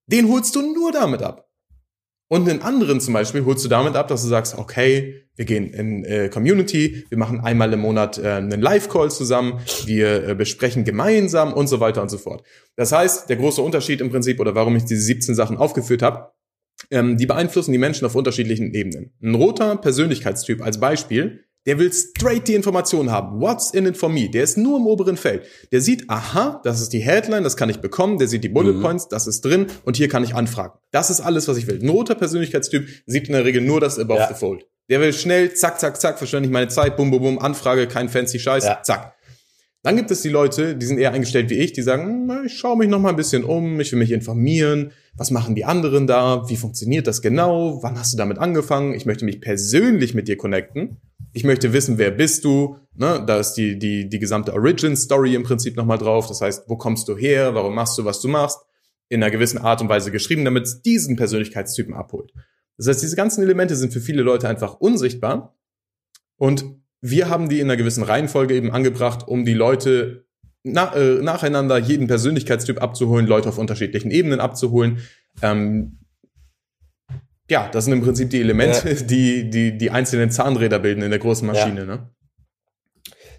Den 0.07 0.27
holst 0.27 0.55
du 0.55 0.73
nur 0.73 0.91
damit 0.91 1.21
ab. 1.21 1.50
Und 2.31 2.47
einen 2.47 2.61
anderen 2.61 3.01
zum 3.01 3.13
Beispiel 3.13 3.43
holst 3.43 3.65
du 3.65 3.67
damit 3.67 3.97
ab, 3.97 4.07
dass 4.07 4.21
du 4.21 4.29
sagst, 4.29 4.57
okay, 4.57 5.25
wir 5.35 5.43
gehen 5.43 5.73
in 5.73 6.05
äh, 6.05 6.29
Community, 6.29 7.03
wir 7.09 7.17
machen 7.17 7.41
einmal 7.41 7.73
im 7.73 7.81
Monat 7.81 8.19
äh, 8.19 8.29
einen 8.29 8.61
Live-Call 8.61 9.11
zusammen, 9.11 9.59
wir 9.85 10.29
äh, 10.29 10.33
besprechen 10.33 10.85
gemeinsam 10.85 11.51
und 11.51 11.67
so 11.67 11.81
weiter 11.81 12.01
und 12.01 12.07
so 12.07 12.17
fort. 12.17 12.43
Das 12.77 12.93
heißt, 12.93 13.27
der 13.27 13.35
große 13.35 13.61
Unterschied 13.61 13.99
im 13.99 14.09
Prinzip 14.09 14.39
oder 14.39 14.55
warum 14.55 14.77
ich 14.77 14.85
diese 14.85 15.01
17 15.01 15.35
Sachen 15.35 15.57
aufgeführt 15.57 16.03
habe, 16.03 16.31
ähm, 16.89 17.17
die 17.17 17.25
beeinflussen 17.25 17.73
die 17.73 17.77
Menschen 17.77 18.05
auf 18.05 18.15
unterschiedlichen 18.15 18.73
Ebenen. 18.73 19.11
Ein 19.21 19.35
roter 19.35 19.75
Persönlichkeitstyp 19.75 20.61
als 20.61 20.79
Beispiel, 20.79 21.43
der 21.65 21.77
will 21.77 21.91
straight 21.93 22.47
die 22.47 22.55
Information 22.55 23.11
haben. 23.11 23.39
What's 23.39 23.71
in 23.71 23.85
it 23.85 23.97
for 23.97 24.09
me? 24.09 24.29
Der 24.29 24.43
ist 24.43 24.57
nur 24.57 24.77
im 24.77 24.87
oberen 24.87 25.17
Feld. 25.17 25.45
Der 25.71 25.81
sieht, 25.81 26.09
aha, 26.09 26.59
das 26.63 26.81
ist 26.81 26.93
die 26.93 26.99
Headline, 26.99 27.43
das 27.43 27.55
kann 27.55 27.69
ich 27.69 27.77
bekommen. 27.77 28.17
Der 28.17 28.27
sieht 28.27 28.43
die 28.43 28.49
Bullet 28.49 28.73
mhm. 28.73 28.81
Points, 28.81 29.07
das 29.07 29.27
ist 29.27 29.41
drin 29.41 29.67
und 29.85 29.97
hier 29.97 30.07
kann 30.07 30.23
ich 30.23 30.33
anfragen. 30.33 30.73
Das 30.91 31.09
ist 31.09 31.21
alles, 31.21 31.47
was 31.47 31.57
ich 31.57 31.67
will. 31.67 31.79
Ein 31.81 31.89
roter 31.89 32.15
Persönlichkeitstyp 32.15 32.87
sieht 33.05 33.27
in 33.27 33.33
der 33.33 33.45
Regel 33.45 33.61
nur 33.61 33.79
das 33.79 33.99
Above 33.99 34.19
ja. 34.19 34.27
the 34.27 34.33
Fold. 34.33 34.65
Der 34.89 34.99
will 34.99 35.13
schnell, 35.13 35.53
zack, 35.53 35.79
zack, 35.79 36.01
zack, 36.01 36.17
verschwende 36.17 36.47
ich 36.47 36.53
meine 36.53 36.67
Zeit, 36.67 36.97
bum, 36.97 37.11
bum, 37.11 37.21
bum, 37.21 37.39
Anfrage, 37.39 37.87
kein 37.87 38.09
fancy 38.09 38.39
Scheiß, 38.39 38.65
ja. 38.65 38.81
zack. 38.83 39.13
Dann 39.83 39.95
gibt 39.95 40.11
es 40.11 40.21
die 40.21 40.29
Leute, 40.29 40.75
die 40.75 40.85
sind 40.85 40.99
eher 40.99 41.11
eingestellt 41.11 41.49
wie 41.49 41.57
ich, 41.57 41.73
die 41.73 41.81
sagen, 41.81 42.29
ich 42.45 42.57
schaue 42.57 42.77
mich 42.77 42.87
noch 42.87 42.99
mal 42.99 43.09
ein 43.09 43.15
bisschen 43.15 43.43
um, 43.43 43.79
ich 43.79 43.91
will 43.91 43.99
mich 43.99 44.11
informieren, 44.11 44.91
was 45.15 45.31
machen 45.31 45.55
die 45.55 45.65
anderen 45.65 46.05
da, 46.05 46.47
wie 46.49 46.55
funktioniert 46.55 47.07
das 47.07 47.21
genau, 47.21 47.81
wann 47.81 47.97
hast 47.97 48.13
du 48.13 48.17
damit 48.17 48.37
angefangen, 48.37 48.93
ich 48.93 49.07
möchte 49.07 49.25
mich 49.25 49.41
persönlich 49.41 50.13
mit 50.13 50.27
dir 50.27 50.37
connecten. 50.37 50.97
Ich 51.33 51.43
möchte 51.43 51.73
wissen, 51.73 51.97
wer 51.97 52.11
bist 52.11 52.43
du? 52.43 52.77
Ne, 52.93 53.23
da 53.25 53.39
ist 53.39 53.53
die, 53.53 53.79
die, 53.79 54.09
die 54.09 54.19
gesamte 54.19 54.53
Origin-Story 54.53 55.33
im 55.33 55.43
Prinzip 55.43 55.77
nochmal 55.77 55.97
drauf. 55.97 56.27
Das 56.27 56.41
heißt, 56.41 56.67
wo 56.67 56.75
kommst 56.75 57.07
du 57.07 57.15
her? 57.15 57.55
Warum 57.55 57.73
machst 57.73 57.97
du, 57.97 58.05
was 58.05 58.19
du 58.19 58.27
machst? 58.27 58.59
In 59.07 59.23
einer 59.23 59.31
gewissen 59.31 59.57
Art 59.57 59.81
und 59.81 59.89
Weise 59.89 60.11
geschrieben, 60.11 60.45
damit 60.45 60.65
es 60.65 60.81
diesen 60.81 61.15
Persönlichkeitstypen 61.15 61.93
abholt. 61.93 62.33
Das 62.77 62.87
heißt, 62.87 63.01
diese 63.01 63.15
ganzen 63.15 63.43
Elemente 63.43 63.75
sind 63.75 63.93
für 63.93 64.01
viele 64.01 64.23
Leute 64.23 64.49
einfach 64.49 64.75
unsichtbar. 64.75 65.55
Und 66.37 66.65
wir 67.01 67.29
haben 67.29 67.49
die 67.49 67.59
in 67.59 67.67
einer 67.67 67.77
gewissen 67.77 68.03
Reihenfolge 68.03 68.53
eben 68.53 68.71
angebracht, 68.71 69.27
um 69.27 69.45
die 69.45 69.53
Leute 69.53 70.25
na, 70.63 70.93
äh, 70.95 71.21
nacheinander 71.21 71.77
jeden 71.77 72.07
Persönlichkeitstyp 72.07 72.81
abzuholen, 72.81 73.25
Leute 73.25 73.49
auf 73.49 73.57
unterschiedlichen 73.57 74.11
Ebenen 74.11 74.39
abzuholen. 74.39 74.99
Ähm, 75.41 75.99
ja, 77.51 77.67
das 77.67 77.83
sind 77.83 77.93
im 77.93 78.01
Prinzip 78.01 78.29
die 78.29 78.39
Elemente, 78.39 78.89
ja. 78.89 78.95
die, 78.95 79.49
die 79.49 79.77
die 79.77 79.91
einzelnen 79.91 80.31
Zahnräder 80.31 80.79
bilden 80.79 81.03
in 81.03 81.09
der 81.09 81.19
großen 81.19 81.45
Maschine. 81.45 81.81
Ja. 81.81 81.85
Ne? 81.85 82.09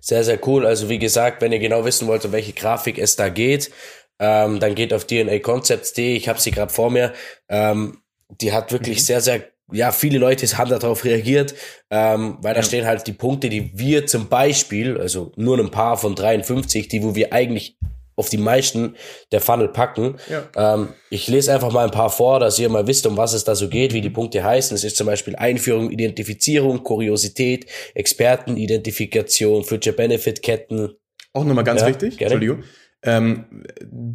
Sehr, 0.02 0.22
sehr 0.22 0.38
cool. 0.46 0.66
Also 0.66 0.90
wie 0.90 0.98
gesagt, 0.98 1.40
wenn 1.40 1.50
ihr 1.50 1.58
genau 1.58 1.86
wissen 1.86 2.06
wollt, 2.08 2.22
um 2.26 2.32
welche 2.32 2.52
Grafik 2.52 2.98
es 2.98 3.16
da 3.16 3.30
geht, 3.30 3.70
ähm, 4.18 4.60
dann 4.60 4.74
geht 4.74 4.92
auf 4.92 5.06
dnaconcepts.de. 5.06 6.14
Ich 6.14 6.28
habe 6.28 6.38
sie 6.38 6.50
gerade 6.50 6.70
vor 6.70 6.90
mir. 6.90 7.14
Ähm, 7.48 8.02
die 8.40 8.52
hat 8.52 8.70
wirklich 8.70 8.98
mhm. 8.98 9.02
sehr, 9.02 9.20
sehr 9.22 9.44
ja, 9.72 9.92
viele 9.92 10.18
Leute 10.18 10.46
haben 10.58 10.68
darauf 10.68 11.04
reagiert, 11.06 11.54
ähm, 11.88 12.36
weil 12.42 12.54
ja. 12.54 12.60
da 12.60 12.62
stehen 12.62 12.84
halt 12.84 13.06
die 13.06 13.14
Punkte, 13.14 13.48
die 13.48 13.70
wir 13.78 14.06
zum 14.06 14.28
Beispiel, 14.28 15.00
also 15.00 15.32
nur 15.36 15.58
ein 15.58 15.70
paar 15.70 15.96
von 15.96 16.14
53, 16.14 16.88
die 16.88 17.02
wo 17.02 17.14
wir 17.14 17.32
eigentlich 17.32 17.78
auf 18.22 18.30
die 18.30 18.38
meisten 18.38 18.94
der 19.32 19.40
Funnel 19.40 19.68
packen. 19.68 20.14
Ja. 20.30 20.74
Ähm, 20.74 20.90
ich 21.10 21.26
lese 21.26 21.52
einfach 21.52 21.72
mal 21.72 21.84
ein 21.84 21.90
paar 21.90 22.08
vor, 22.08 22.38
dass 22.38 22.56
ihr 22.60 22.68
mal 22.68 22.86
wisst, 22.86 23.04
um 23.04 23.16
was 23.16 23.32
es 23.32 23.42
da 23.42 23.56
so 23.56 23.68
geht, 23.68 23.92
wie 23.92 24.00
die 24.00 24.10
Punkte 24.10 24.44
heißen. 24.44 24.76
Es 24.76 24.84
ist 24.84 24.96
zum 24.96 25.08
Beispiel 25.08 25.34
Einführung, 25.34 25.90
Identifizierung, 25.90 26.84
Kuriosität, 26.84 27.66
Experten, 27.94 28.56
Identifikation, 28.56 29.64
Future 29.64 29.96
Benefit 29.96 30.40
Ketten. 30.40 30.90
Auch 31.32 31.44
nochmal 31.44 31.64
ganz 31.64 31.80
ja, 31.80 31.88
wichtig, 31.88 32.18
gerne. 32.18 32.34
Entschuldigung. 32.34 32.64
Ähm, 33.02 33.64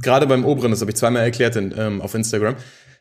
Gerade 0.02 0.26
beim 0.26 0.46
oberen, 0.46 0.72
das 0.72 0.80
habe 0.80 0.92
ich 0.92 0.98
zweimal 0.98 1.24
erklärt 1.24 1.58
in, 1.58 1.76
ähm, 1.78 2.02
auf 2.02 2.16
Instagram. 2.16 2.56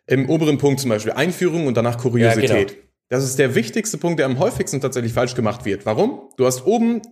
Im 0.08 0.28
oberen 0.28 0.58
Punkt 0.58 0.80
zum 0.80 0.90
Beispiel 0.90 1.12
Einführung 1.12 1.68
und 1.68 1.76
danach 1.76 1.98
Kuriosität. 1.98 2.50
Ja, 2.50 2.56
genau. 2.64 2.86
Das 3.08 3.22
ist 3.22 3.38
der 3.38 3.54
wichtigste 3.54 3.98
Punkt, 3.98 4.18
der 4.18 4.26
am 4.26 4.40
häufigsten 4.40 4.80
tatsächlich 4.80 5.12
falsch 5.12 5.34
gemacht 5.36 5.64
wird. 5.64 5.86
Warum? 5.86 6.30
Du 6.36 6.46
hast 6.46 6.66
oben 6.66 7.02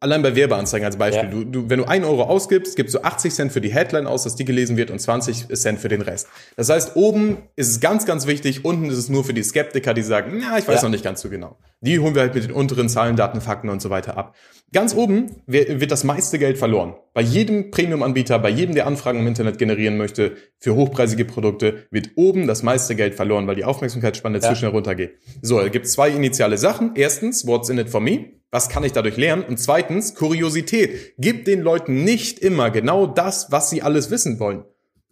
allein 0.00 0.22
bei 0.22 0.34
Werbeanzeigen 0.34 0.84
als 0.84 0.96
Beispiel, 0.96 1.28
ja. 1.28 1.30
du, 1.30 1.44
du, 1.44 1.70
wenn 1.70 1.78
du 1.78 1.84
ein 1.84 2.04
Euro 2.04 2.24
ausgibst, 2.24 2.74
gibst 2.74 2.94
du 2.94 3.04
80 3.04 3.32
Cent 3.32 3.52
für 3.52 3.60
die 3.60 3.72
Headline 3.72 4.06
aus, 4.06 4.24
dass 4.24 4.34
die 4.34 4.44
gelesen 4.44 4.76
wird 4.76 4.90
und 4.90 4.98
20 4.98 5.48
Cent 5.48 5.78
für 5.78 5.88
den 5.88 6.02
Rest. 6.02 6.26
Das 6.56 6.68
heißt, 6.70 6.96
oben 6.96 7.38
ist 7.54 7.70
es 7.70 7.80
ganz, 7.80 8.04
ganz 8.04 8.26
wichtig, 8.26 8.64
unten 8.64 8.86
ist 8.90 8.98
es 8.98 9.08
nur 9.08 9.24
für 9.24 9.32
die 9.32 9.44
Skeptiker, 9.44 9.94
die 9.94 10.02
sagen, 10.02 10.40
na, 10.40 10.58
ich 10.58 10.66
weiß 10.66 10.76
ja. 10.76 10.82
noch 10.82 10.90
nicht 10.90 11.04
ganz 11.04 11.20
so 11.20 11.28
genau. 11.28 11.56
Die 11.80 12.00
holen 12.00 12.14
wir 12.14 12.22
halt 12.22 12.34
mit 12.34 12.44
den 12.44 12.52
unteren 12.52 12.88
Zahlen, 12.88 13.14
Daten, 13.14 13.40
Fakten 13.40 13.68
und 13.68 13.80
so 13.80 13.90
weiter 13.90 14.16
ab. 14.16 14.34
Ganz 14.72 14.92
oben 14.92 15.30
wird 15.46 15.92
das 15.92 16.02
meiste 16.02 16.40
Geld 16.40 16.58
verloren. 16.58 16.94
Bei 17.12 17.20
jedem 17.20 17.70
Premium-Anbieter, 17.70 18.40
bei 18.40 18.48
jedem, 18.48 18.74
der 18.74 18.88
Anfragen 18.88 19.20
im 19.20 19.26
Internet 19.28 19.58
generieren 19.58 19.96
möchte, 19.96 20.32
für 20.58 20.74
hochpreisige 20.74 21.24
Produkte, 21.24 21.86
wird 21.92 22.10
oben 22.16 22.48
das 22.48 22.64
meiste 22.64 22.96
Geld 22.96 23.14
verloren, 23.14 23.46
weil 23.46 23.54
die 23.54 23.64
Aufmerksamkeitsspanne 23.64 24.38
ja. 24.38 24.48
zu 24.48 24.56
schnell 24.56 24.72
runtergeht. 24.72 25.18
So, 25.42 25.60
es 25.60 25.70
gibt 25.70 25.86
zwei 25.86 26.08
initiale 26.10 26.58
Sachen. 26.58 26.92
Erstens, 26.96 27.46
what's 27.46 27.68
in 27.68 27.78
it 27.78 27.88
for 27.88 28.00
me? 28.00 28.30
Was 28.54 28.68
kann 28.68 28.84
ich 28.84 28.92
dadurch 28.92 29.16
lernen? 29.16 29.42
Und 29.42 29.58
zweitens, 29.58 30.14
Kuriosität. 30.14 31.14
Gib 31.18 31.44
den 31.44 31.60
Leuten 31.60 32.04
nicht 32.04 32.38
immer 32.38 32.70
genau 32.70 33.04
das, 33.04 33.50
was 33.50 33.68
sie 33.68 33.82
alles 33.82 34.12
wissen 34.12 34.38
wollen. 34.38 34.62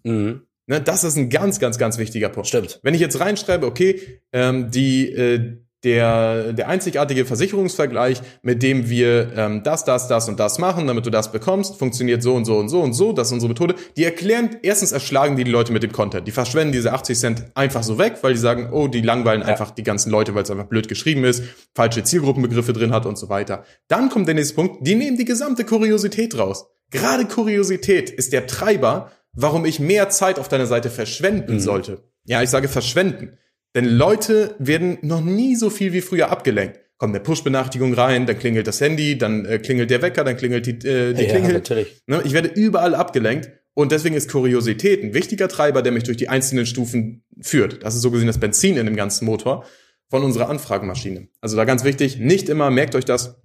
Mhm. 0.05 0.43
Ne, 0.69 0.81
das 0.81 1.03
ist 1.03 1.17
ein 1.17 1.29
ganz, 1.29 1.59
ganz, 1.59 1.77
ganz 1.77 1.99
wichtiger 1.99 2.29
Punkt. 2.29 2.47
Stimmt. 2.47 2.79
Wenn 2.85 2.95
ich 2.95 3.01
jetzt 3.01 3.19
reinschreibe, 3.19 3.67
okay, 3.67 4.21
ähm, 4.33 4.71
die, 4.71 5.11
äh, 5.11 5.57
der, 5.85 6.53
der 6.53 6.69
einzigartige 6.69 7.25
Versicherungsvergleich, 7.25 8.21
mit 8.43 8.63
dem 8.63 8.89
wir 8.89 9.33
ähm, 9.37 9.63
das, 9.63 9.85
das, 9.85 10.09
das 10.09 10.29
und 10.29 10.39
das 10.39 10.59
machen, 10.59 10.87
damit 10.87 11.07
du 11.07 11.11
das 11.11 11.33
bekommst, 11.33 11.77
funktioniert 11.77 12.23
so 12.23 12.35
und 12.35 12.45
so 12.45 12.57
und 12.59 12.69
so 12.69 12.81
und 12.81 12.93
so, 12.93 13.13
das 13.13 13.29
ist 13.29 13.33
unsere 13.33 13.51
Methode. 13.51 13.75
Die 13.97 14.05
erklären, 14.05 14.57
erstens 14.63 14.93
erschlagen 14.93 15.37
die 15.37 15.45
die 15.45 15.51
Leute 15.51 15.73
mit 15.73 15.83
dem 15.83 15.93
Content. 15.93 16.27
Die 16.27 16.33
verschwenden 16.33 16.73
diese 16.73 16.93
80 16.93 17.19
Cent 17.19 17.45
einfach 17.55 17.83
so 17.83 17.99
weg, 17.99 18.19
weil 18.23 18.35
die 18.35 18.39
sagen, 18.39 18.71
oh, 18.73 18.89
die 18.89 19.01
langweilen 19.01 19.43
ja. 19.43 19.49
einfach 19.49 19.71
die 19.71 19.83
ganzen 19.83 20.11
Leute, 20.11 20.35
weil 20.35 20.45
es 20.45 20.51
einfach 20.51 20.67
blöd 20.67 20.89
geschrieben 20.89 21.25
ist, 21.25 21.43
falsche 21.75 22.05
Zielgruppenbegriffe 22.05 22.73
drin 22.73 22.93
hat 22.93 23.07
und 23.07 23.19
so 23.19 23.29
weiter. 23.29 23.65
Dann 23.89 24.09
kommt 24.09 24.29
der 24.29 24.35
nächste 24.35 24.55
Punkt, 24.55 24.87
die 24.87 24.95
nehmen 24.95 25.17
die 25.17 25.25
gesamte 25.25 25.65
Kuriosität 25.65 26.39
raus. 26.39 26.67
Gerade 26.91 27.25
Kuriosität 27.25 28.11
ist 28.11 28.33
der 28.33 28.47
Treiber, 28.47 29.11
warum 29.33 29.65
ich 29.65 29.81
mehr 29.81 30.11
Zeit 30.11 30.39
auf 30.39 30.49
deiner 30.49 30.67
Seite 30.67 30.91
verschwenden 30.91 31.55
mhm. 31.55 31.61
sollte. 31.61 32.03
Ja, 32.25 32.43
ich 32.43 32.51
sage 32.51 32.69
verschwenden. 32.69 33.39
Denn 33.75 33.87
Leute 33.87 34.55
werden 34.59 34.99
noch 35.03 35.23
nie 35.23 35.57
so 35.57 35.71
viel 35.71 35.93
wie 35.93 36.01
früher 36.01 36.31
abgelenkt. 36.31 36.81
Kommt 36.99 37.15
eine 37.15 37.25
Push-Benachrichtigung 37.25 37.95
rein, 37.95 38.27
dann 38.27 38.39
klingelt 38.39 38.67
das 38.67 38.81
Handy, 38.81 39.19
dann 39.19 39.45
äh, 39.45 39.59
klingelt 39.59 39.91
der 39.91 40.03
Wecker, 40.03 40.25
dann 40.25 40.37
klingelt 40.37 40.67
die, 40.67 40.87
äh, 40.87 41.15
die 41.15 41.25
ja, 41.25 41.31
Klingel. 41.31 41.55
Natürlich. 41.55 42.03
Ne? 42.07 42.23
Ich 42.25 42.33
werde 42.33 42.49
überall 42.49 42.95
abgelenkt. 42.95 43.51
Und 43.75 43.91
deswegen 43.91 44.15
ist 44.15 44.31
Kuriosität 44.31 45.03
ein 45.03 45.15
wichtiger 45.15 45.49
Treiber, 45.49 45.81
der 45.83 45.93
mich 45.93 46.05
durch 46.05 46.19
die 46.19 46.29
einzelnen 46.29 46.67
Stufen 46.67 47.25
führt. 47.41 47.83
Das 47.83 47.95
ist 47.95 48.03
so 48.03 48.11
gesehen 48.11 48.27
das 48.27 48.39
Benzin 48.39 48.77
in 48.77 48.85
dem 48.85 48.97
ganzen 48.97 49.25
Motor 49.25 49.65
von 50.11 50.23
unserer 50.23 50.51
Anfragemaschine. 50.51 51.29
Also 51.41 51.57
da 51.57 51.65
ganz 51.65 51.85
wichtig, 51.85 52.19
nicht 52.19 52.51
immer, 52.51 52.71
merkt 52.71 52.95
euch 52.95 53.07
das, 53.07 53.41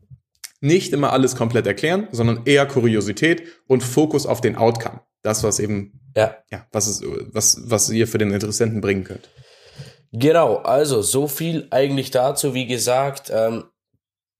nicht 0.60 0.92
immer 0.92 1.14
alles 1.14 1.38
komplett 1.38 1.66
erklären, 1.66 2.10
sondern 2.12 2.42
eher 2.44 2.66
Kuriosität 2.66 3.44
und 3.68 3.84
Fokus 3.84 4.26
auf 4.26 4.42
den 4.42 4.58
Outcome. 4.58 5.00
Das, 5.22 5.44
was 5.44 5.60
eben, 5.60 6.02
ja, 6.16 6.36
ja 6.52 6.68
was, 6.74 6.88
ist, 6.88 7.06
was, 7.32 7.62
was 7.70 7.90
ihr 7.90 8.08
für 8.08 8.18
den 8.18 8.32
Interessenten 8.32 8.82
bringen 8.82 9.06
könnt. 9.06 9.30
Genau, 10.20 10.58
also 10.58 11.02
so 11.02 11.28
viel 11.28 11.68
eigentlich 11.70 12.12
dazu, 12.12 12.54
wie 12.54 12.66
gesagt. 12.66 13.32
Ähm, 13.34 13.66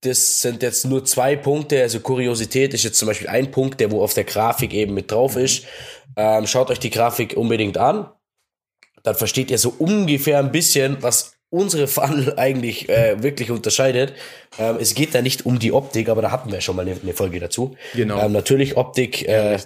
das 0.02 0.40
sind 0.40 0.62
jetzt 0.62 0.86
nur 0.86 1.04
zwei 1.04 1.36
Punkte. 1.36 1.82
Also 1.82 2.00
Kuriosität 2.00 2.72
ist 2.74 2.84
jetzt 2.84 2.98
zum 2.98 3.08
Beispiel 3.08 3.28
ein 3.28 3.50
Punkt, 3.50 3.80
der 3.80 3.90
wo 3.90 4.02
auf 4.02 4.14
der 4.14 4.24
Grafik 4.24 4.72
eben 4.72 4.94
mit 4.94 5.10
drauf 5.10 5.36
mhm. 5.36 5.42
ist. 5.42 5.64
Ähm, 6.16 6.46
schaut 6.46 6.70
euch 6.70 6.78
die 6.78 6.90
Grafik 6.90 7.36
unbedingt 7.36 7.78
an. 7.78 8.10
Dann 9.02 9.14
versteht 9.14 9.50
ihr 9.50 9.58
so 9.58 9.74
ungefähr 9.78 10.38
ein 10.38 10.52
bisschen, 10.52 10.98
was 11.02 11.32
unsere 11.50 11.88
Funnel 11.88 12.34
eigentlich 12.36 12.88
äh, 12.88 13.22
wirklich 13.22 13.50
unterscheidet. 13.50 14.14
Ähm, 14.58 14.76
es 14.80 14.94
geht 14.94 15.14
da 15.14 15.22
nicht 15.22 15.46
um 15.46 15.58
die 15.58 15.72
Optik, 15.72 16.08
aber 16.08 16.22
da 16.22 16.30
hatten 16.30 16.52
wir 16.52 16.60
schon 16.60 16.76
mal 16.76 16.82
eine, 16.82 16.96
eine 17.00 17.14
Folge 17.14 17.40
dazu. 17.40 17.76
Genau. 17.94 18.20
Ähm, 18.20 18.32
natürlich 18.32 18.76
Optik. 18.76 19.26
Äh, 19.26 19.52
ja, 19.52 19.58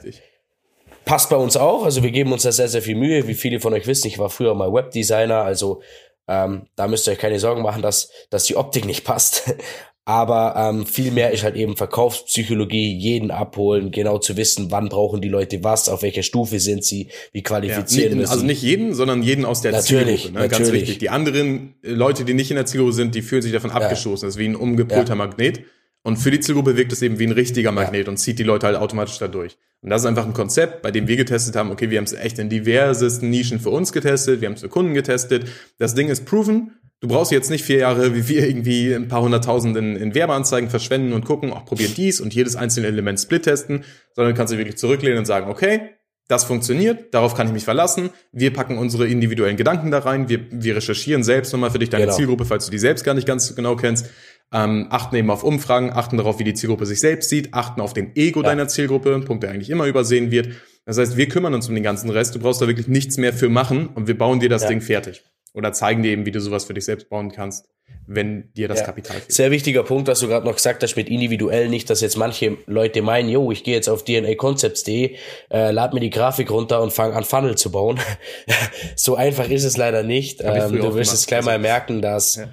passt 1.05 1.31
bei 1.31 1.37
uns 1.37 1.57
auch. 1.57 1.85
Also 1.85 2.03
wir 2.03 2.11
geben 2.11 2.33
uns 2.33 2.43
da 2.43 2.53
sehr, 2.53 2.69
sehr 2.69 2.83
viel 2.83 2.97
Mühe. 2.97 3.27
Wie 3.29 3.35
viele 3.35 3.61
von 3.61 3.73
euch 3.75 3.87
wissen, 3.87 4.09
ich 4.09 4.19
war 4.19 4.31
früher 4.31 4.55
mal 4.55 4.73
Webdesigner, 4.73 5.43
also 5.43 5.83
ähm, 6.29 6.67
da 6.77 6.87
müsst 6.88 7.09
ihr 7.09 7.12
euch 7.12 7.19
keine 7.19 7.38
Sorgen 7.38 7.62
machen, 7.62 7.83
dass, 7.83 8.11
dass 8.31 8.45
die 8.45 8.57
Optik 8.57 8.85
nicht 8.85 9.05
passt. 9.05 9.55
Aber 10.05 10.57
ähm, 10.57 10.85
viel 10.85 11.12
mehr 11.12 11.31
ist 11.31 11.45
halt 11.45 11.55
eben 11.55 11.77
Verkaufspsychologie, 11.77 12.99
jeden 12.99 13.31
abholen, 13.31 13.93
genau 13.93 14.19
zu 14.19 14.37
wissen, 14.37 14.73
wann 14.73 14.88
brauchen 14.88 15.21
die 15.21 15.29
Leute 15.29 15.62
was, 15.62 15.88
auf 15.88 16.03
welcher 16.03 16.25
Stufe 16.25 16.59
sind 16.59 16.85
sie, 16.85 17.07
wie 17.33 17.45
qualifizieren 17.45 18.21
ja, 18.21 18.27
Also 18.27 18.45
nicht 18.45 18.62
jeden, 18.62 18.95
sondern 18.95 19.23
jeden 19.23 19.45
aus 19.45 19.61
der 19.61 19.71
natürlich, 19.71 20.23
Zielgruppe. 20.23 20.33
Ne? 20.33 20.49
Natürlich. 20.49 20.59
Ganz 20.59 20.73
wichtig. 20.73 20.99
Die 20.99 21.11
anderen 21.11 21.77
äh, 21.85 21.91
Leute, 21.91 22.25
die 22.25 22.35
nicht 22.35 22.51
in 22.51 22.57
der 22.57 22.67
Zielgruppe 22.67 22.95
sind, 22.95 23.15
die 23.15 23.23
fühlen 23.23 23.43
sich 23.43 23.53
davon 23.53 23.71
ja. 23.71 23.77
abgestoßen. 23.77 24.27
Das 24.27 24.35
ist 24.35 24.41
wie 24.41 24.49
ein 24.49 24.57
umgepolter 24.57 25.11
ja. 25.11 25.15
Magnet. 25.15 25.61
Und 26.03 26.17
für 26.17 26.31
die 26.31 26.41
Zielgruppe 26.41 26.77
wirkt 26.77 26.93
es 26.93 27.03
eben 27.03 27.19
wie 27.19 27.27
ein 27.27 27.33
richtiger 27.33 27.71
Magnet 27.71 28.07
ja. 28.07 28.11
und 28.11 28.17
zieht 28.17 28.38
die 28.38 28.43
Leute 28.43 28.67
halt 28.67 28.77
automatisch 28.77 29.19
da 29.19 29.29
durch. 29.29 29.57
Und 29.83 29.91
das 29.91 30.03
ist 30.03 30.07
einfach 30.07 30.27
ein 30.27 30.33
Konzept, 30.33 30.83
bei 30.83 30.91
dem 30.91 31.09
wir 31.09 31.17
getestet 31.17 31.57
haben, 31.57 31.71
okay, 31.71 31.91
wir 31.91 31.99
haben 31.99 32.05
es 32.05 32.12
echt 32.12 32.38
in 32.38 32.49
diversesten 32.49 33.31
Nischen 33.31 33.61
für 33.61 33.71
uns 33.71 33.93
getestet, 33.93 34.41
wir 34.41 34.47
haben 34.47 34.55
es 34.55 34.61
für 34.61 34.69
Kunden 34.69 34.95
getestet. 34.95 35.47
Das 35.79 35.95
Ding 35.95 36.09
ist 36.09 36.25
proven. 36.25 36.73
Du 37.01 37.09
brauchst 37.09 37.33
jetzt 37.33 37.51
nicht 37.51 37.65
vier 37.65 37.79
Jahre, 37.79 38.15
wie 38.15 38.29
wir 38.29 38.47
irgendwie 38.47 38.95
ein 38.95 39.09
paar 39.09 39.23
hunderttausend 39.23 39.77
in, 39.77 39.97
in 39.97 40.15
Werbeanzeigen 40.15 40.71
verschwenden 40.71 41.12
und 41.12 41.25
gucken, 41.25 41.53
auch 41.53 41.65
probier 41.65 41.88
dies 41.88 42.21
und 42.21 42.33
jedes 42.33 42.55
einzelne 42.55 42.87
Element 42.87 43.19
split 43.19 43.43
testen, 43.43 43.85
sondern 44.15 44.35
du 44.35 44.38
kannst 44.38 44.53
dich 44.53 44.59
wirklich 44.59 44.77
zurücklehnen 44.77 45.19
und 45.19 45.25
sagen, 45.25 45.51
okay, 45.51 45.81
das 46.29 46.45
funktioniert, 46.45 47.12
darauf 47.12 47.35
kann 47.35 47.49
ich 47.49 47.53
mich 47.53 47.65
verlassen. 47.65 48.11
Wir 48.31 48.53
packen 48.53 48.79
unsere 48.79 49.09
individuellen 49.09 49.57
Gedanken 49.57 49.91
da 49.91 49.99
rein. 49.99 50.29
Wir, 50.29 50.47
wir 50.51 50.77
recherchieren 50.77 51.25
selbst 51.25 51.53
nochmal 51.53 51.73
für 51.73 51.81
dich 51.81 51.91
deine 51.91 52.05
genau. 52.05 52.17
Zielgruppe, 52.17 52.45
falls 52.45 52.65
du 52.67 52.71
die 52.71 52.79
selbst 52.79 53.05
gar 53.05 53.15
nicht 53.15 53.27
ganz 53.27 53.55
genau 53.57 53.75
kennst 53.75 54.09
ähm, 54.53 54.87
achten 54.91 55.17
eben 55.17 55.31
auf 55.31 55.45
Umfragen, 55.45 55.91
achten 55.91 56.17
darauf, 56.17 56.38
wie 56.38 56.45
die 56.45 56.55
Zielgruppe 56.55 56.87
sich 56.87 57.01
selbst 57.01 57.31
sieht, 57.31 57.55
achten 57.55 57.81
auf 57.81 57.95
den 57.95 58.15
Ego 58.17 58.41
ja. 58.41 58.51
deiner 58.51 58.69
Zielgruppe, 58.69 59.15
ein 59.15 59.25
Punkt, 59.25 59.43
der 59.43 59.51
eigentlich 59.51 59.71
immer 59.71 59.87
übersehen 59.87 60.31
wird. 60.31 60.49
Das 60.85 60.99
heißt, 60.99 61.17
wir 61.17 61.29
kümmern 61.29 61.55
uns 61.55 61.69
um 61.69 61.75
den 61.75 61.85
ganzen 61.85 62.11
Rest. 62.11 62.35
Du 62.35 62.41
brauchst 62.41 62.61
da 62.61 62.67
wirklich 62.67 62.88
nichts 62.88 63.17
mehr 63.17 63.33
für 63.33 63.49
machen 63.49 63.88
und 63.88 64.09
wir 64.09 64.19
bauen 64.19 64.41
dir 64.41 64.49
das 64.49 64.62
ja. 64.62 64.69
Ding 64.69 64.81
fertig. 64.81 65.23
Oder 65.55 65.73
zeigen 65.73 66.03
dir 66.03 66.12
eben, 66.12 66.27
wie 66.27 66.33
du 66.33 66.41
sowas 66.41 66.65
für 66.65 66.75
dich 66.75 66.85
selbst 66.85 67.09
bauen 67.09 67.31
kannst, 67.31 67.69
wenn 68.07 68.53
dir 68.55 68.69
das 68.69 68.81
ja. 68.81 68.87
Kapital 68.87 69.19
fehlt. 69.19 69.33
Sehr 69.33 69.51
wichtiger 69.51 69.85
Punkt, 69.85 70.09
was 70.09 70.21
du 70.21 70.29
gerade 70.29 70.47
noch 70.47 70.57
gesagt 70.57 70.83
hast 70.83 70.97
mit 70.97 71.09
individuell 71.09 71.69
nicht, 71.69 71.88
dass 71.91 72.01
jetzt 72.01 72.17
manche 72.17 72.57
Leute 72.67 73.03
meinen, 73.03 73.29
yo, 73.29 73.53
ich 73.53 73.62
gehe 73.62 73.75
jetzt 73.75 73.88
auf 73.88 74.03
dnaconcepts.de, 74.05 75.17
äh, 75.51 75.71
lad 75.71 75.93
mir 75.95 76.01
die 76.01 76.11
Grafik 76.11 76.51
runter 76.51 76.83
und 76.83 76.93
fange 76.93 77.15
an 77.15 77.25
Funnel 77.25 77.57
zu 77.57 77.71
bauen. 77.71 78.01
so 78.97 79.15
einfach 79.15 79.49
ist 79.49 79.65
es 79.65 79.77
leider 79.77 80.03
nicht. 80.03 80.41
Ähm, 80.43 80.77
du 80.77 80.95
wirst 80.95 81.12
es 81.12 81.27
gleich 81.27 81.45
mal 81.45 81.59
merken, 81.59 82.03
dass 82.03 82.37
ja 82.37 82.49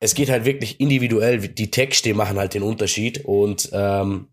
es 0.00 0.14
geht 0.14 0.30
halt 0.30 0.44
wirklich 0.44 0.80
individuell. 0.80 1.38
Die 1.38 1.70
Texte 1.70 2.14
machen 2.14 2.38
halt 2.38 2.54
den 2.54 2.62
Unterschied 2.62 3.24
und 3.24 3.70
ähm, 3.72 4.28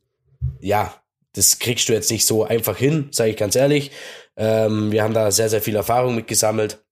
ja, 0.60 0.94
das 1.34 1.60
kriegst 1.60 1.90
du 1.90 1.94
jetzt 1.94 2.12
nicht 2.12 2.26
so 2.26 2.44
einfach 2.44 2.78
hin, 2.78 3.10
sage 3.12 3.32
ich 3.32 3.38
ganz 3.38 3.56
ehrlich. 3.56 3.92
Ähm, 4.38 4.92
wir 4.92 5.04
haben 5.04 5.14
da 5.14 5.32
sehr, 5.32 5.50
sehr 5.50 5.62
viel 5.62 5.76
Erfahrung 5.76 6.16
mitgesammelt. 6.16 6.84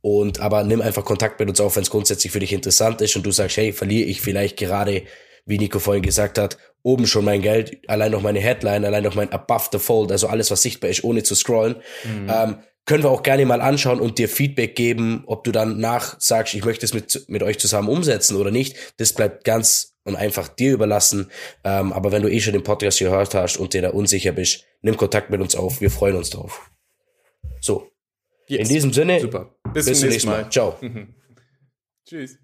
Und 0.00 0.40
aber 0.40 0.64
nimm 0.64 0.80
einfach 0.80 1.04
Kontakt 1.04 1.38
mit 1.38 1.48
uns 1.48 1.60
auf, 1.60 1.76
wenn 1.76 1.84
es 1.84 1.90
grundsätzlich 1.90 2.32
für 2.32 2.40
dich 2.40 2.52
interessant 2.52 3.00
ist 3.00 3.14
und 3.14 3.24
du 3.24 3.30
sagst, 3.30 3.56
hey, 3.56 3.72
verliere 3.72 4.08
ich 4.08 4.20
vielleicht 4.20 4.56
gerade, 4.56 5.02
wie 5.46 5.58
Nico 5.58 5.78
vorhin 5.78 6.02
gesagt 6.02 6.38
hat, 6.38 6.58
oben 6.82 7.06
schon 7.06 7.24
mein 7.24 7.40
Geld, 7.40 7.88
allein 7.88 8.10
noch 8.10 8.22
meine 8.22 8.40
Headline, 8.40 8.84
allein 8.84 9.04
noch 9.04 9.14
mein 9.14 9.30
Above 9.30 9.68
the 9.70 9.78
Fold, 9.78 10.10
also 10.10 10.26
alles, 10.26 10.50
was 10.50 10.62
sichtbar 10.62 10.90
ist, 10.90 11.04
ohne 11.04 11.22
zu 11.22 11.36
scrollen. 11.36 11.76
Mhm. 12.04 12.28
Ähm, 12.28 12.56
können 12.84 13.04
wir 13.04 13.10
auch 13.10 13.22
gerne 13.22 13.46
mal 13.46 13.60
anschauen 13.60 14.00
und 14.00 14.18
dir 14.18 14.28
Feedback 14.28 14.74
geben, 14.74 15.22
ob 15.26 15.44
du 15.44 15.52
dann 15.52 15.78
nach 15.78 16.20
sagst, 16.20 16.54
ich 16.54 16.64
möchte 16.64 16.84
es 16.84 16.94
mit, 16.94 17.24
mit 17.28 17.42
euch 17.42 17.58
zusammen 17.58 17.88
umsetzen 17.88 18.36
oder 18.36 18.50
nicht. 18.50 18.76
Das 18.96 19.12
bleibt 19.12 19.44
ganz 19.44 19.94
und 20.04 20.16
einfach 20.16 20.48
dir 20.48 20.72
überlassen. 20.72 21.30
Ähm, 21.64 21.92
aber 21.92 22.10
wenn 22.12 22.22
du 22.22 22.28
eh 22.28 22.40
schon 22.40 22.54
den 22.54 22.64
Podcast 22.64 22.98
gehört 22.98 23.34
hast 23.34 23.56
und 23.56 23.72
dir 23.72 23.82
da 23.82 23.90
unsicher 23.90 24.32
bist, 24.32 24.64
nimm 24.80 24.96
Kontakt 24.96 25.30
mit 25.30 25.40
uns 25.40 25.54
auf. 25.54 25.80
Wir 25.80 25.90
freuen 25.90 26.16
uns 26.16 26.30
drauf. 26.30 26.70
So. 27.60 27.88
Yes. 28.48 28.68
In 28.68 28.74
diesem 28.74 28.92
Sinne. 28.92 29.20
Super. 29.20 29.54
Bis, 29.72 29.86
bis 29.86 30.00
zum 30.00 30.08
nächsten 30.08 30.30
Mal. 30.30 30.42
Mal. 30.42 30.50
Ciao. 30.50 30.78
Tschüss. 32.08 32.41